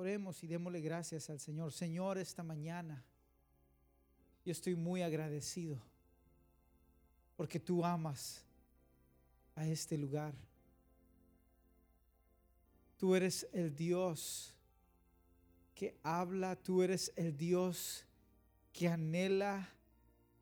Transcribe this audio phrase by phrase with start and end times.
[0.00, 1.72] Oremos y démosle gracias al Señor.
[1.72, 3.04] Señor, esta mañana
[4.46, 5.78] yo estoy muy agradecido
[7.36, 8.42] porque tú amas
[9.54, 10.32] a este lugar.
[12.96, 14.56] Tú eres el Dios
[15.74, 18.06] que habla, tú eres el Dios
[18.72, 19.68] que anhela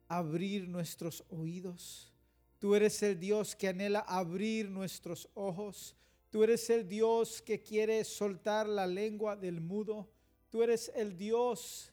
[0.07, 2.13] abrir nuestros oídos.
[2.61, 5.97] Tú eres el Dios que anhela abrir nuestros ojos.
[6.31, 10.11] Tú eres el Dios que quiere soltar la lengua del mudo.
[10.51, 11.91] Tú eres el Dios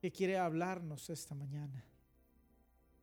[0.00, 1.84] que quiere hablarnos esta mañana.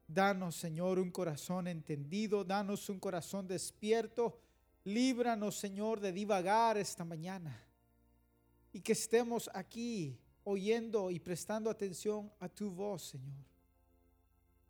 [0.08, 2.44] Danos, Señor, un corazón entendido.
[2.44, 4.40] Danos un corazón despierto.
[4.84, 7.64] Líbranos, Señor, de divagar esta mañana.
[8.74, 13.46] Y que estemos aquí oyendo y prestando atención a tu voz, Señor.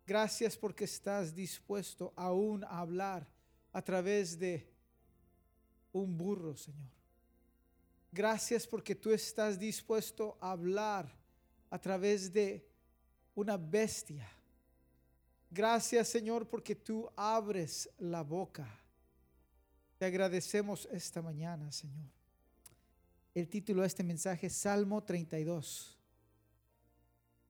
[0.06, 3.28] Gracias porque estás dispuesto aún a hablar
[3.72, 4.75] a través de
[5.98, 6.90] un burro, Señor.
[8.12, 11.12] Gracias porque tú estás dispuesto a hablar
[11.70, 12.66] a través de
[13.34, 14.26] una bestia.
[15.50, 18.66] Gracias, Señor, porque tú abres la boca.
[19.98, 22.10] Te agradecemos esta mañana, Señor.
[23.34, 25.98] El título de este mensaje es Salmo 32.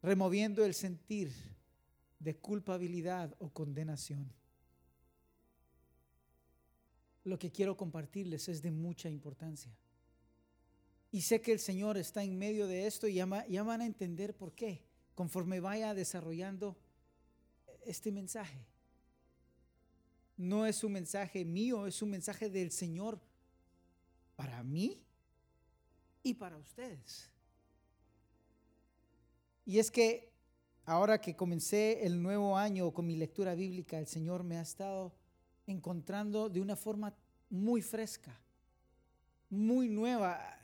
[0.03, 1.33] Removiendo el sentir
[2.19, 4.33] de culpabilidad o condenación
[7.27, 9.77] lo que quiero compartirles es de mucha importancia.
[11.11, 14.37] Y sé que el Señor está en medio de esto y ya, van a entender
[14.37, 14.85] por qué,
[15.17, 16.77] conforme vaya desarrollando
[17.85, 18.65] este mensaje.
[20.37, 23.21] No es un mensaje mío, es un mensaje del Señor
[24.37, 25.03] para mí
[26.23, 27.29] y para ustedes.
[29.65, 30.31] Y es que
[30.85, 35.13] ahora que comencé el nuevo año con mi lectura bíblica, el Señor me ha estado
[35.67, 37.15] encontrando de una forma
[37.51, 38.39] muy fresca,
[39.51, 40.59] muy nueva.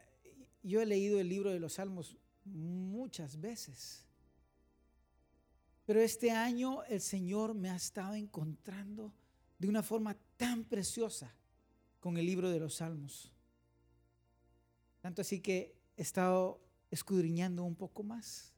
[0.63, 4.05] Yo he leído el libro de los Salmos muchas veces.
[5.85, 9.13] Pero este año el Señor me ha estado encontrando
[9.59, 11.35] de una forma tan preciosa
[12.01, 13.33] con el libro de los Salmos.
[15.01, 16.61] Tanto así que he estado
[16.91, 18.53] escudriñando un poco más.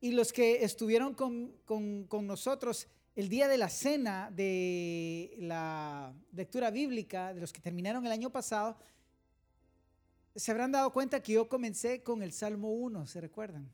[0.00, 6.70] Y los que estuvieron con, con nosotros el día de la cena de la lectura
[6.70, 8.76] bíblica, de los que terminaron el año pasado,
[10.34, 13.70] se habrán dado cuenta que yo comencé con el Salmo 1, ¿se recuerdan?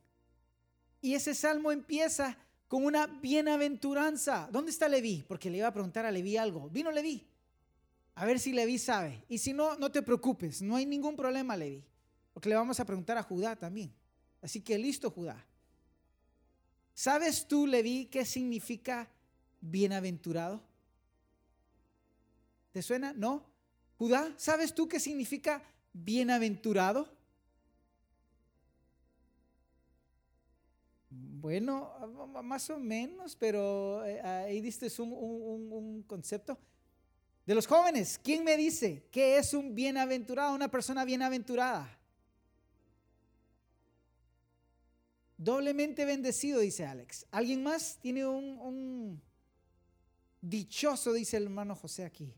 [1.01, 4.49] Y ese salmo empieza con una bienaventuranza.
[4.51, 5.25] ¿Dónde está Leví?
[5.29, 6.69] Porque le iba a preguntar a Leví algo.
[6.69, 7.25] Vino Leví.
[8.17, 9.25] A ver si Leví sabe.
[9.29, 11.85] Y si no, no te preocupes, no hay ningún problema, Leví.
[12.33, 13.95] Porque le vamos a preguntar a Judá también.
[14.43, 15.47] Así que listo, Judá.
[16.93, 19.09] ¿Sabes tú, Leví, qué significa
[19.61, 20.63] bienaventurado?
[22.73, 23.13] ¿Te suena?
[23.13, 23.45] ¿No?
[23.99, 27.17] Judá, ¿sabes tú qué significa bienaventurado?
[31.11, 31.93] Bueno,
[32.43, 36.59] más o menos, pero eh, ahí diste un, un, concepto.
[37.47, 41.99] De los jóvenes, ¿quién me dice que es un bienaventurado, una persona bienaventurada?
[45.39, 47.25] Doblemente bendecido, dice Alex.
[47.31, 49.23] ¿Alguien más tiene un,
[50.41, 52.35] Dichoso, dice el hermano José aquí.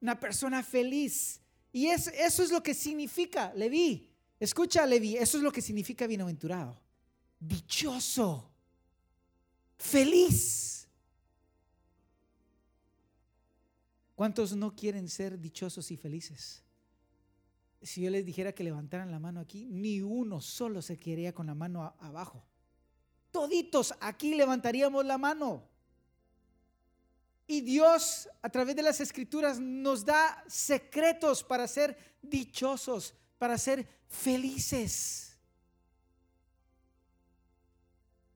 [0.00, 1.40] Una persona feliz.
[1.72, 4.10] Y es, eso es lo que significa, Leví.
[4.38, 6.80] Escucha, Leví, eso es lo que significa bienaventurado.
[7.38, 8.50] Dichoso.
[9.76, 10.88] Feliz.
[14.14, 16.62] ¿Cuántos no quieren ser dichosos y felices?
[17.80, 21.46] Si yo les dijera que levantaran la mano aquí, ni uno solo se quedaría con
[21.46, 22.44] la mano abajo.
[23.32, 25.71] Toditos aquí levantaríamos la mano.
[27.46, 33.86] Y Dios a través de las escrituras nos da secretos para ser dichosos, para ser
[34.08, 35.36] felices.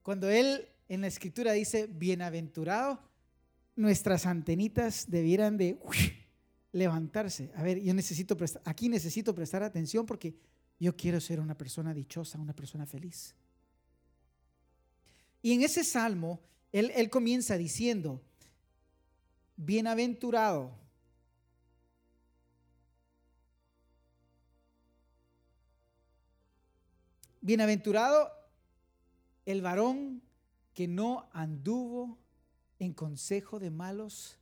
[0.03, 3.00] Cuando Él en la escritura dice bienaventurado,
[3.75, 5.78] nuestras antenitas debieran de
[6.73, 7.50] levantarse.
[7.56, 10.35] A ver, yo necesito prestar, aquí necesito prestar atención porque
[10.79, 13.35] yo quiero ser una persona dichosa, una persona feliz.
[15.43, 16.41] Y en ese salmo,
[16.73, 18.23] él, él comienza diciendo,
[19.56, 20.70] Bienaventurado.
[27.41, 28.32] Bienaventurado
[29.47, 30.23] el varón
[30.75, 32.19] que no anduvo
[32.79, 34.38] en consejo de malos,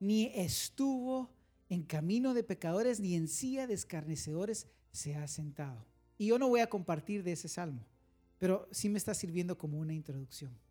[0.00, 1.30] ni estuvo
[1.68, 5.84] en camino de pecadores, ni en silla de escarnecedores se ha sentado.
[6.18, 7.84] Y yo no voy a compartir de ese salmo,
[8.38, 10.65] pero sí me está sirviendo como una introducción.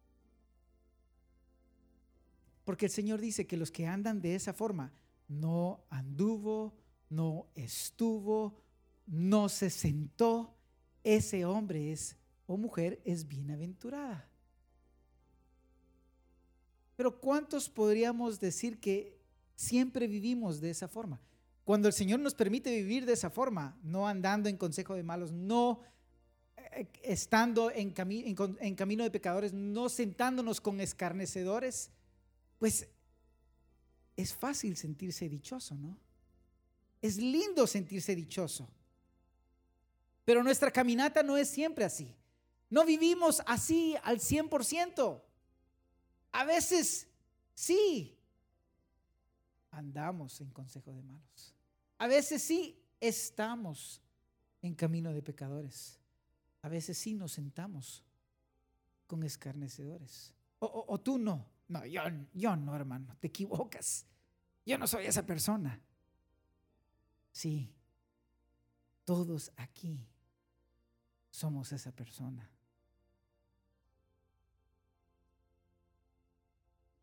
[2.66, 4.92] Porque el Señor dice que los que andan de esa forma
[5.28, 6.74] no anduvo,
[7.10, 8.62] no estuvo,
[9.08, 10.56] no se sentó,
[11.04, 12.18] ese hombre es
[12.48, 14.28] o mujer es bienaventurada.
[16.96, 19.18] Pero ¿cuántos podríamos decir que
[19.56, 21.22] siempre vivimos de esa forma?
[21.64, 25.32] Cuando el Señor nos permite vivir de esa forma, no andando en consejo de malos,
[25.32, 25.82] no
[26.58, 31.92] eh, estando en, en, camino de pecadores, no sentándonos con escarnecedores,
[32.58, 32.88] pues
[34.16, 35.98] es fácil sentirse dichoso, ¿no?
[37.02, 38.70] Es lindo sentirse dichoso.
[40.24, 42.16] Pero nuestra caminata no es siempre así.
[42.70, 45.22] No vivimos así al 100%.
[46.32, 47.08] A veces
[47.54, 48.18] sí
[49.72, 51.54] andamos en consejo de malos.
[51.98, 54.02] A veces sí estamos
[54.62, 56.00] en camino de pecadores.
[56.62, 58.04] A veces sí nos sentamos
[59.08, 60.34] con escarnecedores.
[60.60, 61.46] O, tú no.
[61.68, 62.02] No, yo,
[62.56, 63.16] no, hermano.
[63.20, 64.06] Te equivocas.
[64.66, 65.80] Yo no soy esa persona.
[67.32, 67.70] Sí,
[69.04, 70.08] todos aquí
[71.30, 72.50] somos esa persona.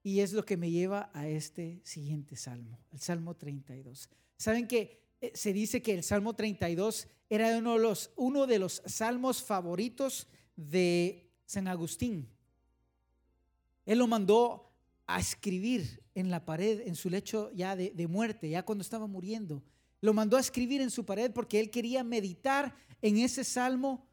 [0.03, 4.09] Y es lo que me lleva a este siguiente salmo, el Salmo 32.
[4.37, 7.59] Saben que eh, se dice que el Salmo 32 era de
[8.17, 10.27] uno de los salmos favoritos
[10.57, 12.29] de San Agustín.
[13.85, 14.71] Él lo mandó
[15.07, 19.63] a escribir en la pared, en su lecho ya de, muerte, ya cuando estaba muriendo.
[20.01, 24.07] Lo mandó a escribir en su pared porque él quería meditar en ese salmo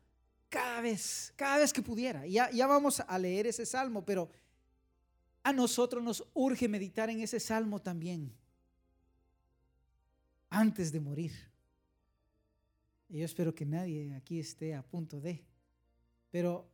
[0.50, 2.26] cada vez, cada vez que pudiera.
[2.28, 4.30] Ya, ya vamos a leer ese salmo, pero
[5.44, 8.34] a nosotros nos urge meditar en ese salmo también,
[10.50, 11.32] antes de morir.
[13.10, 15.44] Y yo espero que nadie aquí esté a punto de,
[16.30, 16.70] pero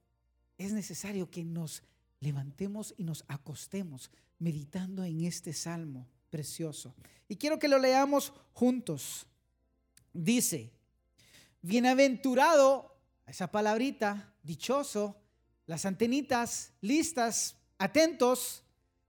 [0.57, 1.83] es necesario que nos
[2.19, 6.93] levantemos y nos acostemos meditando en este salmo precioso.
[7.27, 9.27] Y quiero que lo leamos juntos.
[10.13, 10.71] Dice,
[11.61, 15.15] bienaventurado, esa palabrita, dichoso,
[15.65, 18.63] las antenitas listas Atentos,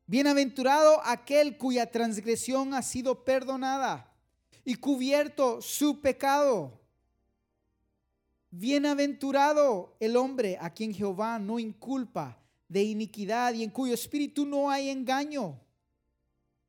[0.06, 4.12] bienaventurado aquel cuya transgresión ha sido perdonada
[4.64, 6.80] y cubierto su pecado.
[8.50, 12.36] Bienaventurado el hombre a quien Jehová no inculpa
[12.68, 15.60] de iniquidad y en cuyo espíritu no hay engaño.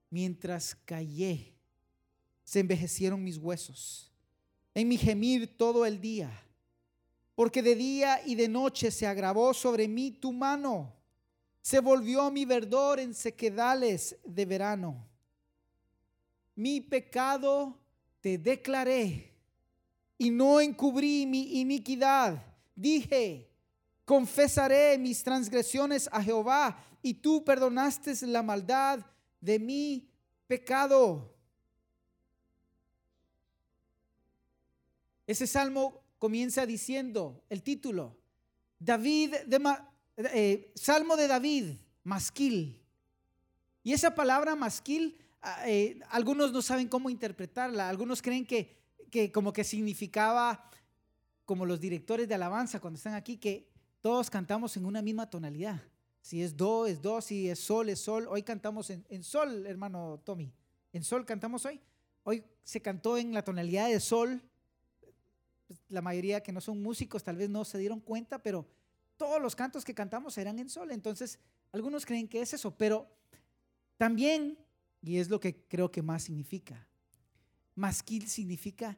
[0.09, 1.53] Mientras callé,
[2.43, 4.11] se envejecieron mis huesos
[4.73, 6.31] en mi gemir todo el día,
[7.35, 10.97] porque de día y de noche se agravó sobre mí tu mano
[11.67, 15.05] se volvió mi verdor en sequedales de verano.
[16.55, 17.77] Mi pecado
[18.21, 19.33] te declaré
[20.17, 22.41] y no encubrí mi iniquidad.
[22.73, 23.49] Dije,
[24.07, 29.05] confesaré mis transgresiones a Jehová y tú perdonaste la maldad
[29.41, 30.09] de mi
[30.47, 31.35] pecado.
[35.27, 38.15] Ese salmo comienza diciendo el título,
[38.79, 39.75] David de,
[40.15, 41.73] eh, Salmo de David,
[42.05, 42.81] masquil.
[43.83, 48.73] Y esa palabra masquil, ah, eh, algunos no saben cómo interpretarla, algunos creen que,
[49.11, 50.71] que como que significaba,
[51.43, 53.75] como los directores de alabanza cuando están aquí, que
[54.07, 55.83] todos cantamos en una misma tonalidad.
[56.21, 58.25] Si es do, es do, si es sol, es sol.
[58.29, 60.49] Hoy cantamos en, en sol, hermano Tommy.
[60.93, 61.81] En sol cantamos hoy.
[62.23, 64.41] Hoy se cantó en la tonalidad de sol.
[65.89, 68.65] La mayoría que no son músicos tal vez no se dieron cuenta, pero
[69.17, 70.91] todos los cantos que cantamos eran en sol.
[70.91, 71.37] Entonces,
[71.73, 73.09] algunos creen que es eso, pero
[73.97, 74.57] también,
[75.01, 76.87] y es lo que creo que más significa,
[77.75, 78.97] masquil significa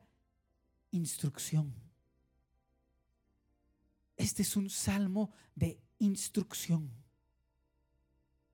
[0.92, 1.74] instrucción.
[4.20, 6.92] Este es un salmo de instrucción.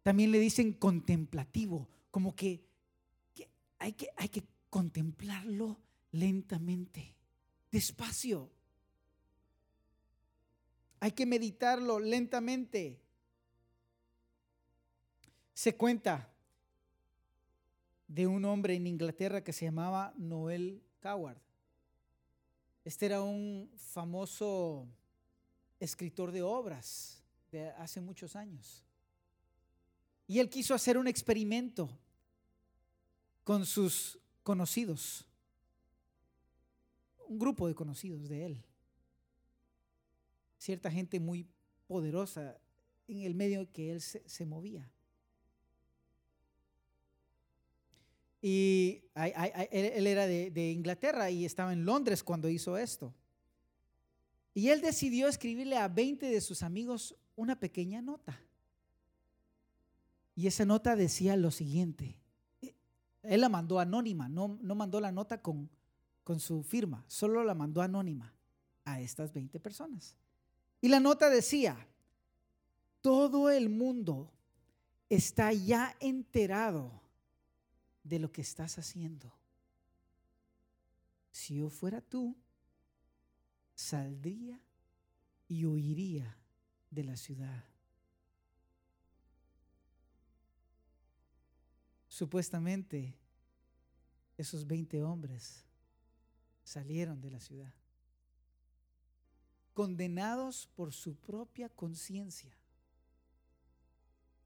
[0.03, 2.63] También le dicen contemplativo, como que,
[3.79, 5.79] hay, que hay que contemplarlo
[6.12, 7.15] lentamente,
[7.72, 8.51] despacio.
[11.00, 13.01] Hay que meditarlo lentamente.
[15.55, 16.31] Se cuenta
[18.07, 21.41] de un hombre en Inglaterra que se llamaba Noel Coward.
[22.84, 24.88] Este era un famoso
[25.86, 28.84] escritor de obras de hace muchos años.
[30.27, 31.89] Y él quiso hacer un experimento
[33.44, 35.25] con sus conocidos,
[37.27, 38.65] un grupo de conocidos de él
[40.65, 41.48] cierta gente muy
[41.88, 42.58] poderosa
[43.08, 44.89] en el medio que él se, movía.
[48.42, 53.13] Y él, era de, de, Inglaterra y estaba en Londres cuando hizo esto.
[54.55, 58.39] Y él decidió escribirle a 20 de sus amigos una pequeña nota.
[60.33, 62.17] Y esa nota decía lo siguiente.
[63.21, 65.69] Él la mandó anónima, no, no mandó la nota con,
[66.24, 68.33] con su firma, solo la mandó anónima
[68.85, 70.15] a estas 20 personas.
[70.79, 71.88] Y la nota decía,
[73.01, 74.31] todo el mundo
[75.09, 77.01] está ya enterado
[78.03, 79.33] de lo que estás haciendo.
[81.31, 82.35] Si yo fuera tú,
[83.75, 84.60] saldría
[85.48, 86.38] y huiría
[86.89, 87.63] de la ciudad.
[92.08, 93.13] Supuestamente,
[94.38, 95.65] esos 20 hombres
[96.63, 97.74] salieron de la ciudad,
[99.74, 102.58] condenados por su propia conciencia,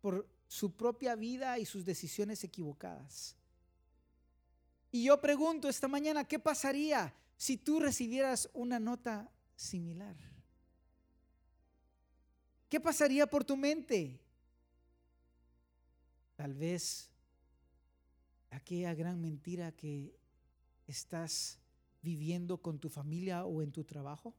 [0.01, 3.36] por su propia vida y sus decisiones equivocadas.
[4.91, 10.17] Y yo pregunto esta mañana, ¿qué pasaría si tú recibieras una nota similar?
[12.67, 14.19] ¿Qué pasaría por tu mente?
[16.36, 17.10] Tal vez
[18.50, 20.13] aquella gran mentira que
[20.86, 21.58] estás
[22.01, 24.36] viviendo con tu familia o en tu trabajo.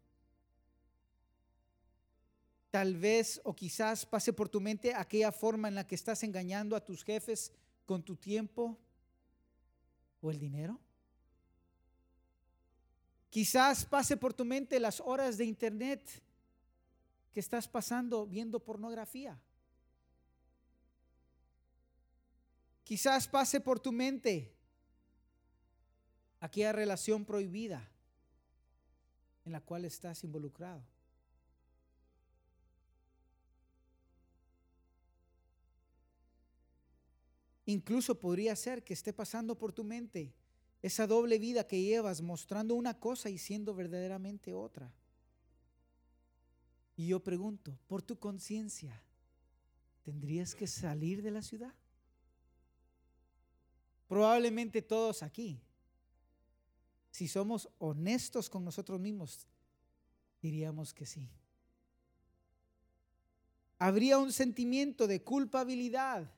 [2.70, 6.76] Tal vez o quizás pase por tu mente aquella forma en la que estás engañando
[6.76, 7.50] a tus jefes
[7.86, 8.78] con tu tiempo
[10.20, 10.78] o el dinero.
[13.30, 16.02] Quizás pase por tu mente las horas de internet
[17.32, 19.40] que estás pasando viendo pornografía.
[22.82, 24.52] Quizás pase por tu mente
[26.40, 27.88] aquella relación prohibida
[29.44, 30.84] en la cual estás involucrado.
[37.66, 40.34] Incluso podría ser que esté pasando por tu mente
[40.82, 44.92] esa doble vida que llevas mostrando una cosa y siendo verdaderamente otra.
[46.96, 49.02] Y yo pregunto, por tu conciencia,
[50.02, 51.74] ¿tendrías que salir de la ciudad?
[54.08, 55.60] Probablemente todos aquí,
[57.10, 59.46] si somos honestos con nosotros mismos,
[60.42, 61.30] diríamos que sí.
[63.78, 66.30] Habría un sentimiento de culpabilidad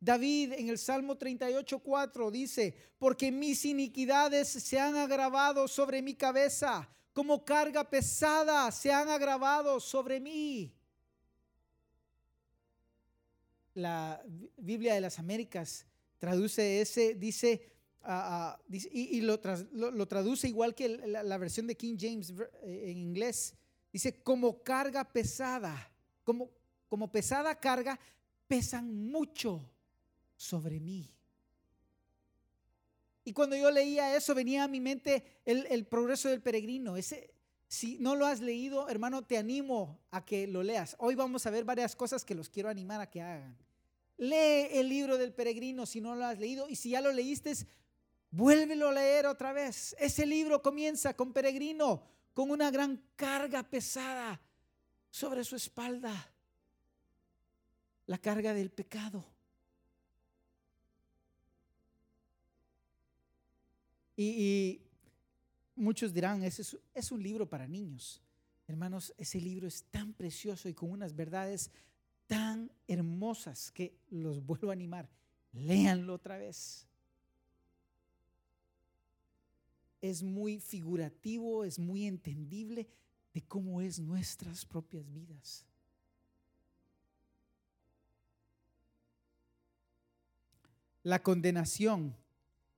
[0.00, 6.14] David en el Salmo 38, 4 dice, porque mis iniquidades se han agravado sobre mi
[6.14, 10.72] cabeza, como carga pesada se han agravado sobre mí.
[13.74, 14.22] La
[14.56, 15.84] Biblia de las Américas
[16.18, 19.38] traduce ese, dice, ah, ah, y, lo,
[20.08, 23.54] traduce igual que la, la, versión de King James eh, en inglés.
[23.92, 25.90] Dice, como carga pesada,
[26.22, 26.50] como,
[26.88, 27.98] como pesada carga,
[28.46, 29.68] pesan mucho
[30.38, 31.12] sobre mí.
[33.24, 36.96] Y cuando yo leía eso, venía a mi mente el, progreso del peregrino.
[36.96, 37.34] Ese,
[37.66, 40.96] si no lo has leído, hermano, te animo a que lo leas.
[40.98, 43.54] Hoy vamos a ver varias cosas que los quiero animar a que hagan.
[44.16, 47.52] Lee el libro del peregrino si no lo has leído y si ya lo leíste,
[48.30, 49.94] vuélvelo a leer otra vez.
[49.98, 52.02] Ese libro comienza con peregrino,
[52.32, 54.40] con una gran carga pesada
[55.10, 56.32] sobre su espalda.
[58.06, 59.37] La carga del pecado.
[64.20, 64.80] Y,
[65.76, 68.20] muchos dirán, ese es, es un libro para niños.
[68.66, 71.70] Hermanos, ese libro es tan precioso y con unas verdades
[72.26, 75.08] tan hermosas que los vuelvo a animar.
[75.52, 76.84] Léanlo otra vez.
[80.00, 82.88] Es muy figurativo, es muy entendible
[83.32, 85.64] de cómo es nuestras propias vidas.
[91.04, 92.16] La condenación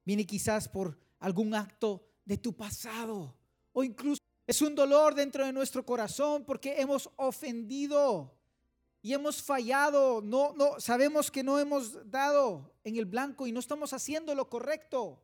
[0.04, 3.36] viene quizás por algún acto de tu pasado
[3.72, 8.34] o incluso es un dolor dentro de nuestro corazón porque hemos ofendido
[9.02, 13.60] y hemos fallado, no no sabemos que no hemos dado en el blanco y no
[13.60, 15.22] estamos haciendo lo correcto.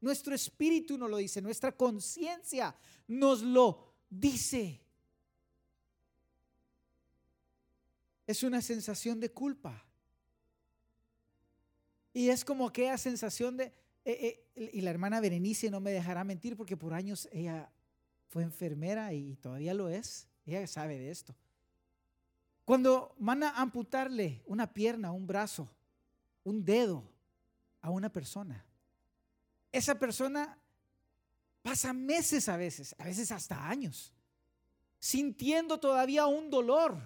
[0.00, 2.74] Nuestro espíritu nos lo dice, nuestra conciencia
[3.06, 4.80] nos lo dice.
[8.26, 9.84] Es una sensación de culpa.
[12.12, 13.72] Y es como aquella sensación de,
[14.04, 17.70] eh, eh, y la hermana Berenice no me dejará mentir porque por años ella
[18.28, 20.28] fue enfermera y todavía lo es.
[20.46, 21.34] Ella sabe de esto.
[22.64, 25.68] Cuando van a amputarle una pierna, un brazo,
[26.44, 27.02] un dedo
[27.80, 28.64] a una persona,
[29.72, 30.58] esa persona
[31.62, 34.12] pasa meses a veces, a veces hasta años,
[34.98, 36.98] sintiendo todavía un dolor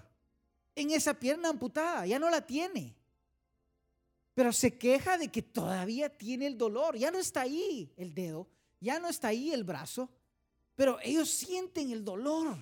[0.75, 2.96] en esa pierna amputada, ya no la tiene
[4.34, 6.96] pero se queja de que todavía tiene el dolor.
[6.96, 8.48] Ya no está ahí el dedo,
[8.80, 10.10] ya no está ahí el brazo,
[10.74, 12.56] pero ellos sienten el dolor.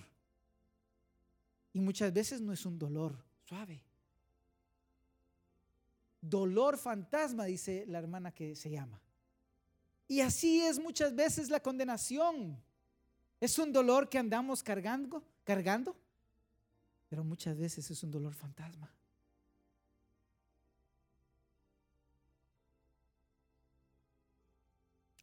[1.72, 3.82] Y muchas veces no es un dolor suave.
[6.20, 9.00] Dolor fantasma, dice la hermana que se llama.
[10.08, 12.60] Y así es muchas veces la condenación.
[13.40, 15.96] Es un dolor que andamos cargando, cargando,
[17.08, 18.92] pero muchas veces es un dolor fantasma.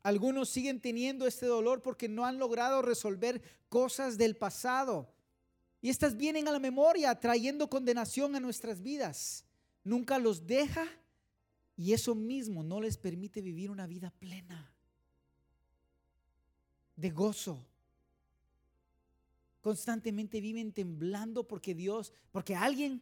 [0.08, 5.14] Algunos siguen teniendo este dolor porque no han logrado resolver cosas del pasado.
[5.82, 9.44] Y estas vienen a la memoria trayendo condenación a nuestras vidas.
[9.84, 10.88] Nunca los deja
[11.76, 14.72] y eso mismo no les permite vivir una vida plena,
[16.96, 17.68] de gozo.
[19.60, 23.02] Constantemente viven temblando porque Dios, porque alguien,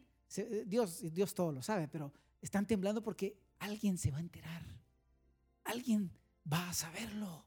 [0.65, 4.63] Dios, Dios todo lo sabe, pero están temblando porque alguien se va a enterar.
[5.65, 6.09] Alguien
[6.51, 7.45] va a saberlo.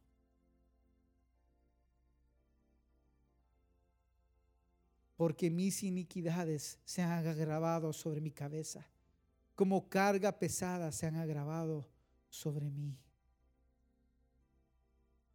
[5.17, 8.87] Porque mis iniquidades se han agravado sobre mi cabeza,
[9.55, 11.88] como carga pesada se han agravado
[12.28, 12.97] sobre mí.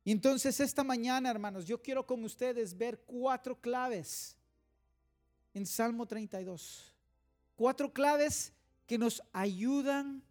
[0.05, 4.37] Y entonces esta mañana, hermanos, yo quiero con ustedes ver cuatro claves
[5.53, 6.93] en Salmo 32.
[7.55, 8.53] Cuatro claves
[8.85, 10.23] que nos ayudan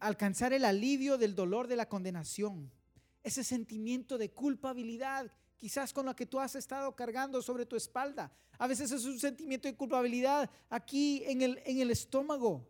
[0.00, 2.70] alcanzar el alivio del dolor de la condenación,
[3.22, 8.32] ese sentimiento de culpabilidad, quizás con lo que tú has estado cargando sobre tu espalda.
[8.58, 12.66] A veces es un sentimiento de culpabilidad aquí en el, en el estómago.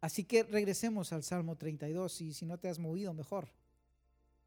[0.00, 3.48] Así que regresemos al Salmo 32 y si no te has movido, mejor.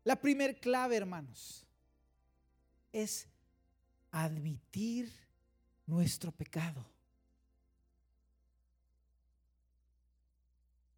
[0.04, 1.66] La primer clave, hermanos,
[2.94, 3.28] es
[4.12, 5.12] admitir
[5.90, 6.86] nuestro pecado.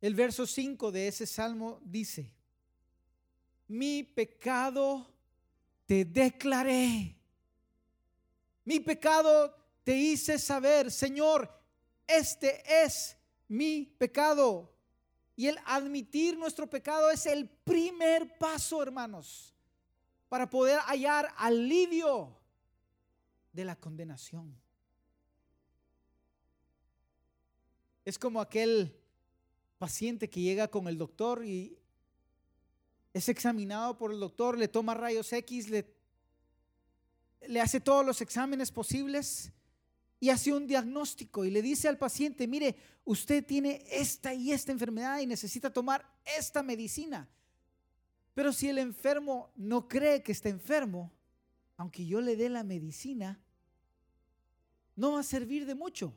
[0.02, 2.30] El verso 5 de ese salmo dice,
[3.68, 5.08] mi pecado
[5.86, 7.16] te declaré,
[8.66, 11.50] mi pecado te hice saber, Señor,
[12.06, 13.16] este es
[13.48, 14.70] mi pecado.
[15.36, 19.56] Y el admitir nuestro pecado es el primer paso, hermanos,
[20.28, 22.38] para poder hallar alivio
[23.54, 24.62] de la condenación.
[28.04, 28.96] Es como aquel
[29.78, 31.78] paciente que llega con el doctor y
[33.14, 35.86] es examinado por el doctor, le toma rayos X, le,
[37.60, 39.52] hace todos los exámenes posibles
[40.20, 44.72] y hace un diagnóstico y le dice al paciente, mire, usted tiene esta y esta
[44.72, 46.06] enfermedad y necesita tomar
[46.38, 47.28] esta medicina.
[48.34, 51.12] Pero si el enfermo no cree que está enfermo,
[51.76, 53.42] aunque yo le dé la medicina,
[54.96, 56.14] no va a servir de mucho.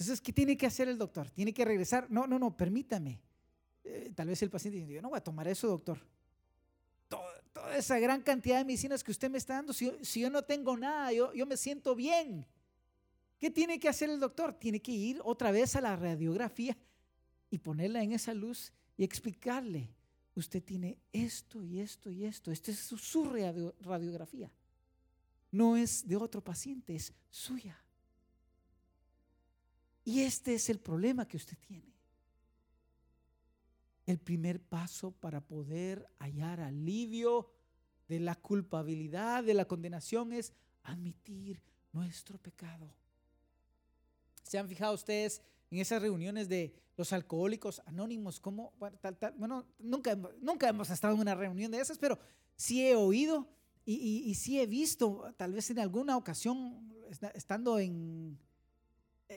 [0.00, 1.28] Entonces, ¿qué tiene que hacer el doctor?
[1.28, 2.10] ¿Tiene que regresar?
[2.10, 3.20] No, no, no, permítame.
[3.84, 5.98] Eh, tal vez el paciente dice, yo no voy a tomar eso, doctor.
[7.06, 10.74] Toda, esa gran cantidad de medicinas que usted me está dando, si yo, no tengo
[10.74, 12.46] nada, yo, yo me siento bien.
[13.38, 14.54] ¿Qué tiene que hacer el doctor?
[14.54, 16.78] Tiene que ir otra vez a la radiografía
[17.50, 19.90] y ponerla en esa luz y explicarle,
[20.34, 22.50] usted tiene esto y esto y esto.
[22.50, 23.24] Esta es su
[23.82, 24.50] radiografía.
[25.50, 27.78] No es de otro paciente, es suya.
[30.04, 31.92] Y este es el problema que usted tiene.
[34.06, 37.52] El primer paso para poder hallar alivio
[38.08, 42.92] de la culpabilidad, de la condenación, es admitir nuestro pecado.
[44.42, 48.40] ¿Se han fijado ustedes en esas reuniones de los alcohólicos anónimos?
[48.40, 48.98] Como, bueno,
[49.78, 52.18] nunca, nunca hemos estado en una reunión de esas, pero
[52.56, 53.48] sí he oído
[53.84, 56.92] y, y sí he visto, tal vez en alguna ocasión,
[57.34, 58.38] estando en,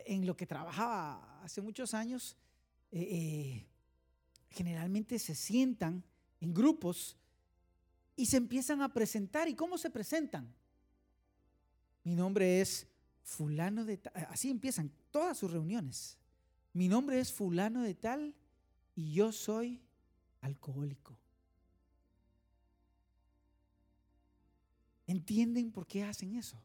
[0.06, 2.36] en lo que trabajaba hace muchos años,
[2.92, 3.68] eh, eh,
[4.50, 6.04] generalmente se sientan
[6.40, 7.18] en grupos
[8.16, 9.48] y se empiezan a presentar.
[9.48, 10.54] ¿Y cómo se presentan?
[12.04, 12.88] Mi nombre es
[13.22, 14.14] fulano de tal.
[14.30, 16.18] Así empiezan todas sus reuniones.
[16.74, 18.36] Mi nombre es fulano de tal
[18.96, 19.82] y yo soy
[20.42, 21.18] alcohólico.
[25.06, 26.62] ¿Entienden por qué hacen eso?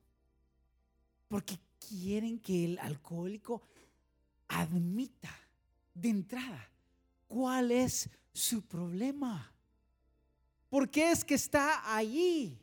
[1.29, 3.63] Porque quieren que el alcohólico
[4.49, 5.35] admita
[5.95, 6.69] de entrada
[7.27, 9.53] cuál es su problema.
[10.71, 12.59] ¿Por qué es que está allí?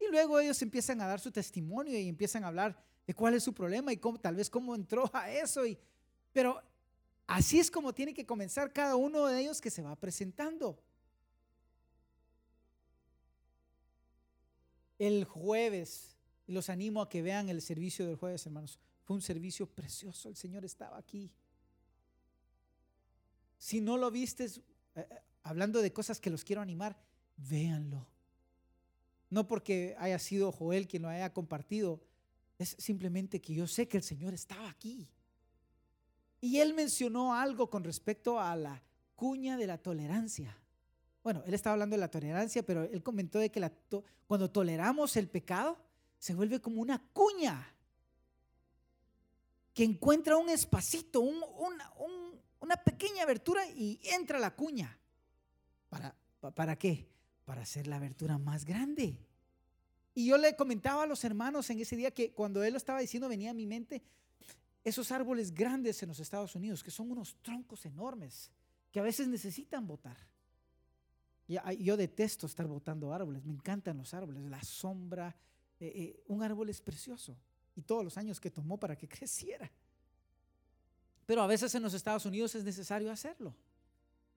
[0.00, 3.44] Y luego ellos empiezan a dar su testimonio y empiezan a hablar de cuál es
[3.44, 5.66] su problema y cómo, tal vez cómo entró a eso.
[5.66, 5.78] Y,
[6.32, 6.60] pero
[7.26, 10.78] así es como tiene que comenzar cada uno de ellos que se va presentando.
[14.98, 16.16] El jueves
[16.52, 18.78] los animo a que vean el servicio del jueves, hermanos.
[19.04, 20.28] Fue un servicio precioso.
[20.28, 21.32] El Señor estaba aquí.
[23.58, 24.50] Si no lo viste, eh,
[24.94, 25.06] eh,
[25.42, 26.96] hablando de cosas que los quiero animar,
[27.36, 28.06] véanlo.
[29.30, 32.00] No porque haya sido Joel quien lo haya compartido,
[32.58, 35.08] es simplemente que yo sé que el Señor estaba aquí.
[36.40, 38.82] Y él mencionó algo con respecto a la
[39.14, 40.56] cuña de la tolerancia.
[41.22, 43.70] Bueno, él estaba hablando de la tolerancia, pero él comentó de que
[44.26, 45.78] cuando toleramos el pecado,
[46.22, 47.66] se vuelve como una cuña
[49.74, 54.96] que encuentra un espacito, una pequeña abertura y entra la cuña.
[55.88, 56.14] ¿Para,
[56.54, 57.08] ¿Para qué?
[57.44, 59.18] Para hacer la abertura más grande.
[60.14, 63.00] Y yo le comentaba a los hermanos en ese día que cuando él lo estaba
[63.00, 64.00] diciendo venía a mi mente
[64.84, 68.48] esos árboles grandes en los Estados Unidos, que son unos troncos enormes,
[68.92, 70.18] que a veces necesitan botar.
[71.80, 75.36] Yo detesto estar botando árboles, me encantan los árboles, la sombra,
[75.82, 77.36] eh, eh, un árbol es precioso
[77.74, 79.70] y todos los años que tomó para que creciera.
[81.26, 83.54] Pero a veces en los Estados Unidos es necesario hacerlo.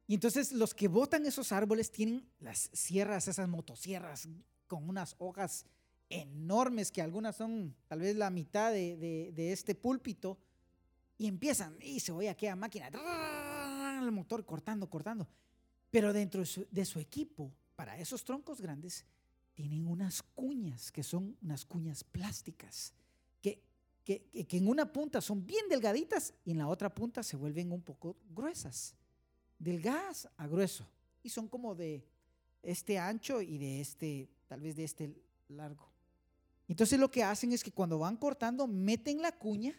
[0.08, 4.28] Y entonces los que botan esos árboles tienen las sierras, esas motosierras
[4.68, 5.66] con unas hojas
[6.10, 10.38] enormes que algunas son tal vez la mitad de, este púlpito
[11.18, 12.90] y empiezan y se oye aquella máquina,
[14.00, 15.28] el motor cortando, cortando.
[15.90, 19.06] Pero dentro de su, equipo, para esos troncos grandes,
[19.56, 22.94] tienen unas cuñas que son unas cuñas plásticas
[23.42, 23.64] que,
[24.04, 27.72] que, que, en una punta son bien delgaditas y en la otra punta se vuelven
[27.72, 28.94] un poco gruesas,
[29.58, 30.86] delgadas a grueso
[31.24, 32.06] y son como de
[32.62, 35.16] este ancho y de este, tal vez de este
[35.48, 35.90] largo.
[36.68, 39.74] Entonces lo que hacen es que cuando van cortando, meten la cuña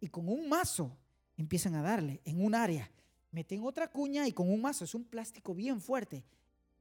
[0.00, 0.96] y con un mazo
[1.36, 2.90] empiezan a darle en un área.
[3.32, 6.24] Meten otra cuña y con un mazo, es un plástico bien fuerte,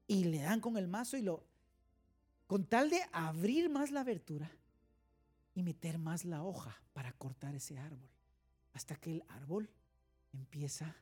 [0.05, 1.43] y le dan con el mazo y lo,
[2.47, 4.51] con tal de abrir más la abertura
[5.55, 8.09] y meter más la hoja para cortar ese árbol,
[8.73, 9.69] hasta que el árbol
[10.33, 10.95] empieza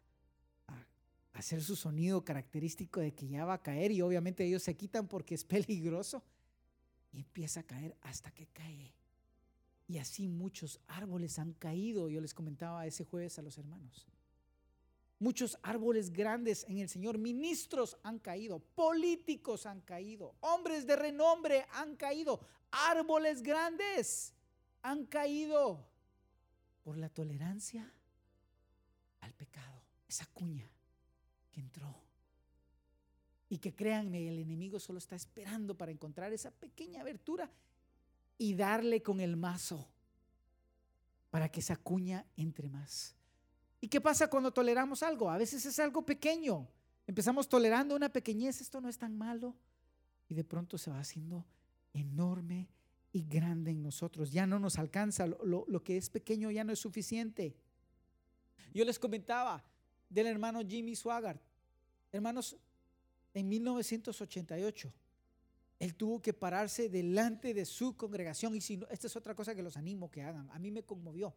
[0.68, 0.86] a
[1.34, 5.08] hacer su sonido característico de que ya va a caer y obviamente ellos se quitan
[5.08, 6.24] porque es peligroso
[7.14, 8.94] y empieza a caer hasta que cae.
[9.88, 12.08] Y así muchos árboles han caído.
[12.08, 14.08] Yo les comentaba ese jueves a los hermanos.
[15.22, 21.68] Muchos árboles grandes en el Señor, ministros han caído, políticos han caído, hombres de renombre
[21.74, 22.40] han caído,
[22.72, 24.34] árboles grandes
[24.82, 25.86] han caído
[26.84, 27.94] por la tolerancia
[29.20, 30.68] al pecado, esa cuña
[31.52, 31.96] que entró
[33.48, 37.48] y que créanme, el enemigo solo está esperando para encontrar esa pequeña abertura
[38.40, 39.88] y darle con el mazo
[41.30, 43.21] para que esa cuña entre más.
[43.82, 45.30] ¿Y qué pasa cuando toleramos algo?
[45.30, 46.68] A veces es algo pequeño.
[47.08, 49.56] Empezamos tolerando una pequeñez, esto no es tan malo.
[50.30, 51.46] Y de pronto se va haciendo
[51.92, 52.70] enorme
[53.12, 54.32] y grande en nosotros.
[54.32, 57.56] Ya no nos alcanza, lo, que es pequeño ya no es suficiente.
[58.72, 59.64] Yo les comentaba
[60.08, 61.42] del hermano Jimmy Swaggart.
[62.12, 62.56] Hermanos,
[63.34, 64.94] en 1988,
[65.80, 68.56] él tuvo que pararse delante de su congregación.
[68.56, 70.50] Y si no, esta es otra cosa que los animo que hagan.
[70.52, 71.34] A mí me conmovió.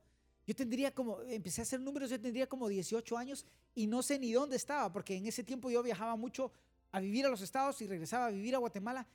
[0.46, 4.18] Yo tendría como, empecé a hacer números, yo tendría como 18 años y no sé
[4.18, 6.52] ni dónde estaba, porque en ese tiempo yo viajaba mucho
[6.92, 9.06] a vivir a los estados y regresaba a vivir a Guatemala.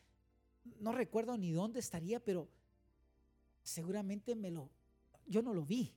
[0.79, 2.49] No recuerdo ni dónde estaría, pero
[3.63, 4.69] seguramente me lo,
[5.27, 5.93] yo no lo vi.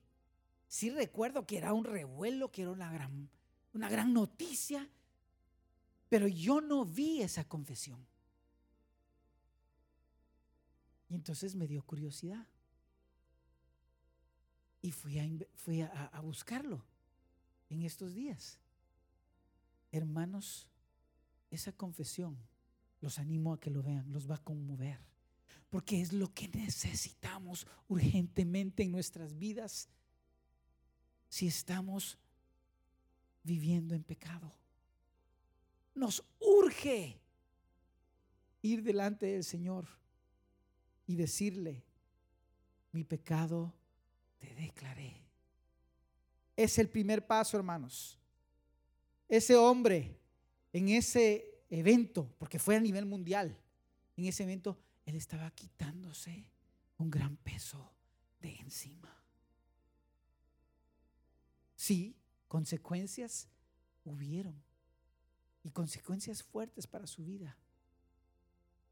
[0.68, 3.28] Sí recuerdo que era un revuelo, que era una gran,
[3.72, 4.88] una gran noticia,
[6.08, 8.06] pero yo no vi esa confesión.
[11.08, 12.46] Y entonces me dio curiosidad.
[14.82, 16.84] Y fui, a, fui a, buscarlo
[17.70, 18.58] en estos días.
[19.92, 20.68] Hermanos,
[21.50, 22.36] esa confesión,
[23.00, 24.98] los animo a que lo vean, los va a conmover,
[25.70, 29.88] porque es lo que necesitamos urgentemente en nuestras vidas
[31.28, 32.18] si estamos
[33.44, 34.52] viviendo en pecado.
[35.94, 37.20] Nos urge
[38.62, 39.86] ir delante del Señor
[41.06, 41.84] y decirle,
[42.92, 43.72] mi pecado
[44.42, 45.22] te declaré.
[46.56, 48.18] Es el primer paso, hermanos.
[49.28, 50.18] Ese hombre
[50.72, 53.56] en ese evento, porque fue a nivel mundial,
[54.16, 56.44] en ese evento, él estaba quitándose
[56.98, 57.92] un gran peso
[58.40, 59.16] de encima.
[61.76, 62.16] Sí,
[62.48, 63.48] consecuencias
[64.04, 64.60] hubieron
[65.62, 67.56] y consecuencias fuertes para su vida.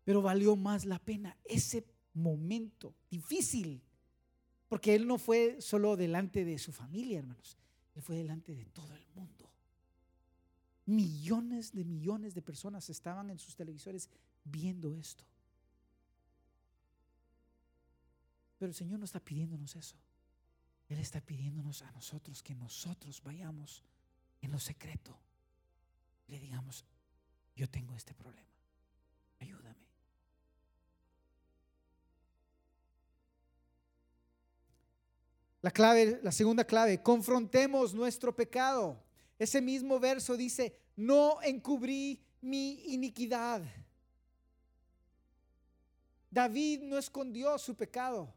[0.04, 1.84] Pero valió más la pena ese
[2.14, 3.82] momento difícil,
[4.70, 7.58] porque él no fue solo delante de su familia, hermanos,
[7.94, 9.50] él fue delante de todo el mundo.
[10.86, 14.08] Millones de millones de personas estaban en sus televisores
[14.44, 15.24] viendo esto.
[18.58, 19.96] Pero el Señor no está pidiéndonos eso.
[20.88, 23.84] Él está pidiéndonos a nosotros que nosotros vayamos
[24.40, 25.20] en lo secreto
[26.30, 26.84] le digamos,
[27.56, 28.48] yo tengo este problema,
[29.40, 29.89] ayúdame.
[35.62, 39.02] La clave, la segunda clave, confrontemos nuestro pecado.
[39.38, 43.62] Ese mismo verso dice, no encubrí mi iniquidad.
[46.30, 48.32] David no escondió su pecado.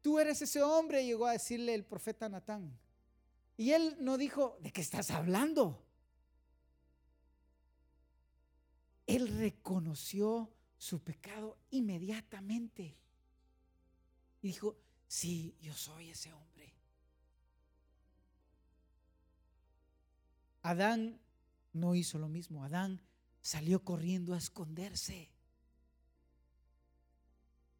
[0.00, 2.76] Tú eres ese hombre, llegó a decirle el profeta Natán.
[3.56, 5.82] Y él no dijo, ¿de qué estás hablando?
[9.06, 12.96] Él reconoció su pecado inmediatamente.
[14.42, 14.76] Y dijo,
[15.12, 16.72] sí, yo soy ese hombre.
[20.62, 21.20] Adán
[21.74, 22.64] no hizo lo mismo.
[22.64, 22.98] Adán
[23.42, 25.28] salió corriendo a esconderse.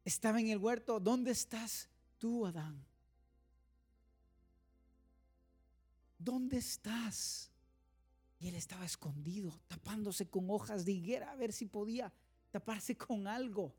[0.05, 0.99] Estaba en el huerto.
[0.99, 2.85] ¿Dónde estás tú, Adán?
[6.19, 7.49] ¿Dónde estás?
[8.39, 12.13] Y él estaba escondido, tapándose con hojas de higuera a ver si podía
[12.51, 13.73] taparse con algo.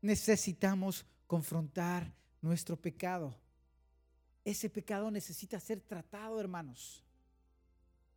[0.00, 3.36] Necesitamos confrontar nuestro pecado.
[4.44, 7.04] Ese pecado necesita ser tratado, hermanos.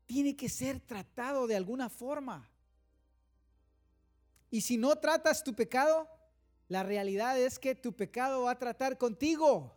[0.05, 2.49] Tiene que ser tratado de alguna forma.
[4.49, 6.07] Y si no tratas tu pecado,
[6.67, 9.75] la realidad es que tu pecado va a tratar contigo.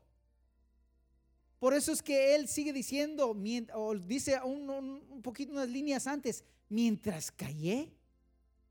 [1.58, 3.34] Por eso es que él sigue diciendo,
[3.74, 7.92] o dice un, un, poquito unas líneas antes, mientras callé,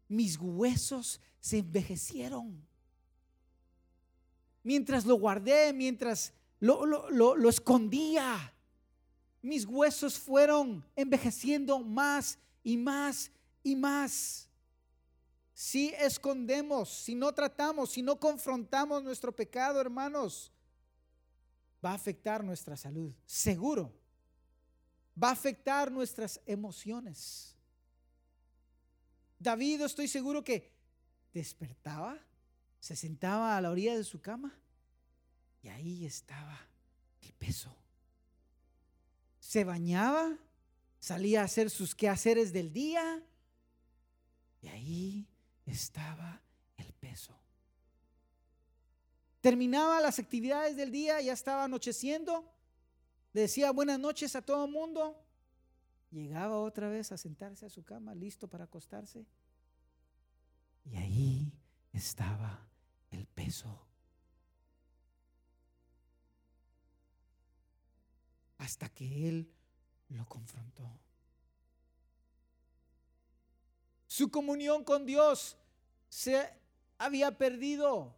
[0.07, 2.63] mis huesos se envejecieron.
[4.65, 8.51] Mientras lo guardé, mientras lo, lo escondía,
[9.43, 14.49] mis huesos fueron envejeciendo más y más y más.
[15.53, 20.51] Si escondemos, si no tratamos, si no confrontamos nuestro pecado, hermanos,
[21.85, 23.93] va a afectar nuestra salud, seguro.
[25.21, 27.55] Va a afectar nuestras emociones.
[29.37, 30.73] David, estoy seguro que
[31.31, 32.19] despertaba,
[32.85, 34.53] se sentaba a la orilla de su cama
[35.63, 36.55] y ahí estaba
[37.19, 37.75] el peso.
[39.39, 40.37] Se bañaba,
[40.99, 43.23] salía a hacer sus quehaceres del día
[44.61, 45.27] y ahí
[45.65, 46.43] estaba
[46.77, 47.35] el peso.
[49.41, 52.53] Terminaba las actividades del día, ya estaba anocheciendo,
[53.33, 55.25] le decía buenas noches a todo el mundo,
[56.11, 59.25] llegaba otra vez a sentarse a su cama, listo para acostarse.
[60.83, 61.51] Y ahí
[61.91, 62.69] estaba
[63.15, 63.81] el peso.
[68.57, 69.51] Hasta que él
[70.09, 70.99] lo confrontó.
[74.07, 75.57] Su comunión con Dios
[76.09, 76.49] se
[76.97, 78.15] había perdido.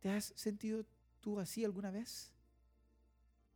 [0.00, 0.84] ¿Te has sentido
[1.20, 2.32] tú así alguna vez?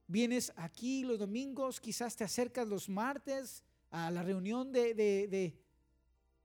[0.06, 4.94] Vienes aquí los domingos, quizás te acercas los martes a la reunión de...
[4.94, 5.60] de,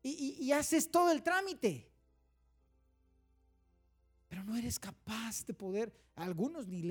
[0.02, 1.93] y, haces todo el trámite.
[4.54, 6.84] No eres capaz de poder, algunos ni,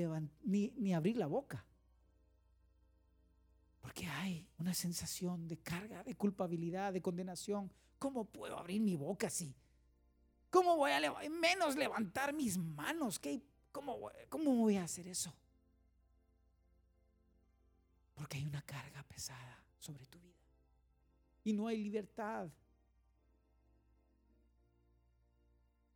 [0.42, 1.64] ni, ni abrir la boca.
[3.81, 7.72] Porque hay una sensación de carga, de culpabilidad, de condenación.
[8.01, 9.55] ¿Cómo puedo abrir mi boca así?
[10.51, 13.20] ¿Cómo voy a menos levantar mis manos?
[13.20, 15.33] ¿Qué, cómo, ¿Cómo voy a hacer eso?
[18.16, 20.42] Porque hay una carga pesada sobre tu vida.
[21.44, 22.51] Y no hay libertad.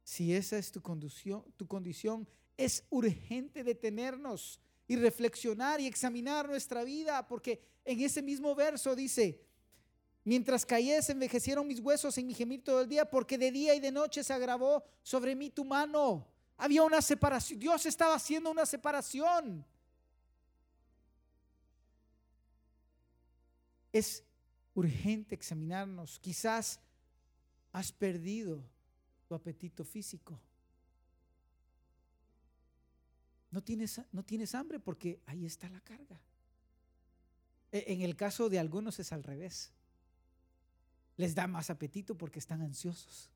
[0.06, 6.84] Si esa es tu condición, tu condición, es urgente detenernos y reflexionar y examinar nuestra
[6.84, 9.40] vida, porque en ese mismo verso dice,
[10.22, 13.74] Mientras caí, se envejecieron mis huesos en mi gemir todo el día, porque de día
[13.74, 16.24] y de noche se agravó sobre mí tu mano.
[16.56, 17.58] Había una separación.
[17.58, 19.66] Dios estaba haciendo una separación.
[23.92, 24.22] Es
[24.72, 26.20] urgente examinarnos.
[26.20, 26.78] Quizás
[27.72, 28.64] has perdido
[29.26, 30.40] tu apetito físico.
[33.50, 36.20] No tienes, no tienes hambre porque ahí está la carga.
[37.72, 39.72] E, en el caso de algunos es al revés
[41.16, 43.30] les da más apetito porque están ansiosos.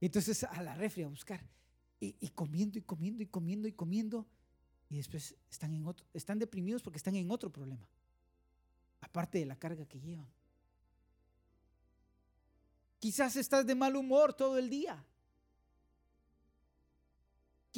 [0.00, 1.40] Entonces a la refri a buscar
[2.00, 4.26] y, comiendo y comiendo y comiendo y comiendo
[4.88, 7.86] y después están, en otro, están deprimidos porque están en otro problema,
[9.00, 10.28] aparte de la carga que llevan.
[13.00, 15.04] Quizás estás de mal humor todo el día.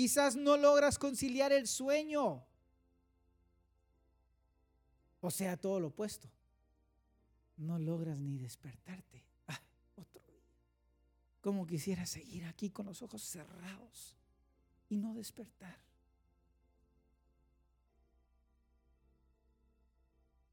[0.00, 2.42] Quizás no logras conciliar el sueño.
[5.20, 6.26] O sea, todo lo opuesto.
[7.58, 9.22] No logras ni despertarte
[9.96, 10.40] otro día.
[11.42, 14.16] Como quisiera seguir aquí con los ojos cerrados
[14.88, 15.76] y no despertar.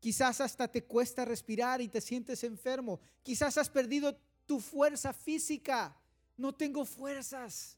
[0.02, 3.00] Quizás hasta te cuesta respirar y te sientes enfermo.
[3.24, 5.96] Quizás has perdido tu fuerza física.
[6.36, 7.78] No tengo fuerzas.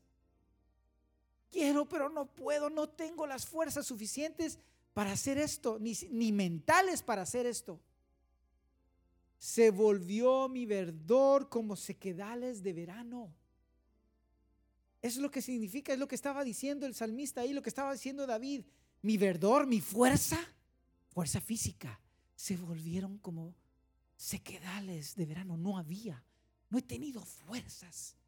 [1.51, 4.59] Quiero, pero no puedo, no tengo las fuerzas suficientes
[4.93, 7.79] para hacer esto, ni, ni mentales para hacer esto.
[9.37, 13.33] Se volvió mi verdor como sequedales de verano.
[15.01, 17.69] Eso es lo que significa, es lo que estaba diciendo el salmista ahí, lo que
[17.69, 18.65] estaba diciendo David.
[19.01, 20.37] Mi verdor, mi fuerza,
[21.07, 22.01] fuerza física,
[22.35, 23.55] se volvieron como
[24.17, 25.55] sequedales de verano.
[25.55, 26.21] No había,
[26.69, 28.18] no he tenido fuerzas.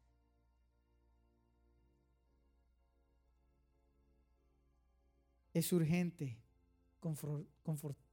[5.52, 6.38] Es urgente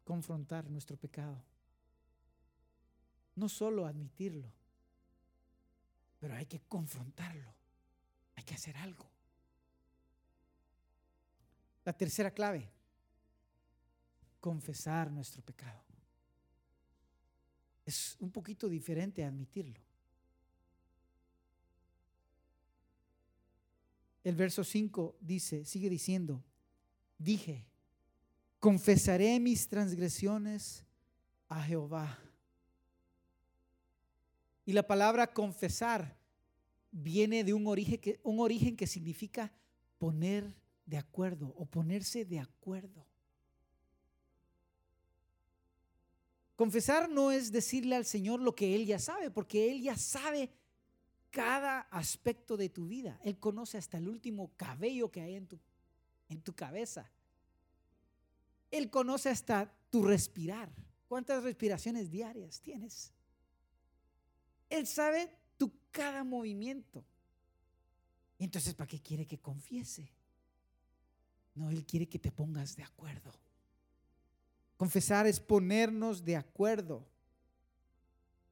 [0.04, 1.41] confrontar nuestro pecado.
[3.36, 4.52] No solo admitirlo,
[6.19, 7.54] pero hay que confrontarlo.
[8.36, 9.10] Hay que hacer algo.
[11.86, 12.69] La tercera clave,
[14.39, 15.82] confesar nuestro pecado.
[17.86, 19.80] Es un poquito diferente admitirlo.
[24.23, 26.43] El verso 5 dice, sigue diciendo,
[27.20, 27.66] dije,
[28.60, 30.84] confesaré mis transgresiones
[31.48, 32.18] a Jehová.
[34.66, 36.18] Y la palabra confesar
[36.92, 39.52] viene de un origen que, un origen que significa
[39.98, 40.56] poner
[40.86, 43.06] de acuerdo o ponerse de acuerdo.
[46.56, 50.50] Confesar no es decirle al Señor lo que Él ya sabe, porque Él ya sabe
[51.30, 53.20] cada aspecto de tu vida.
[53.24, 55.60] Él conoce hasta el último cabello que hay en tu,
[56.30, 57.12] en tu cabeza.
[58.72, 60.70] Él conoce hasta tu respirar.
[61.08, 63.12] ¿Cuántas respiraciones diarias tienes?
[64.70, 67.04] Él sabe tu cada movimiento.
[68.38, 70.08] Entonces, ¿para qué quiere que confiese?
[71.56, 73.34] No, Él quiere que te pongas de acuerdo.
[74.78, 77.06] Confesar es ponernos de acuerdo.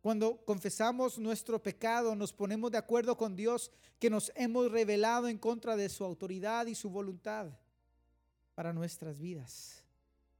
[0.01, 5.37] Cuando confesamos nuestro pecado, nos ponemos de acuerdo con Dios que nos hemos revelado en
[5.37, 7.51] contra de su autoridad y su voluntad
[8.57, 9.85] para nuestras vidas.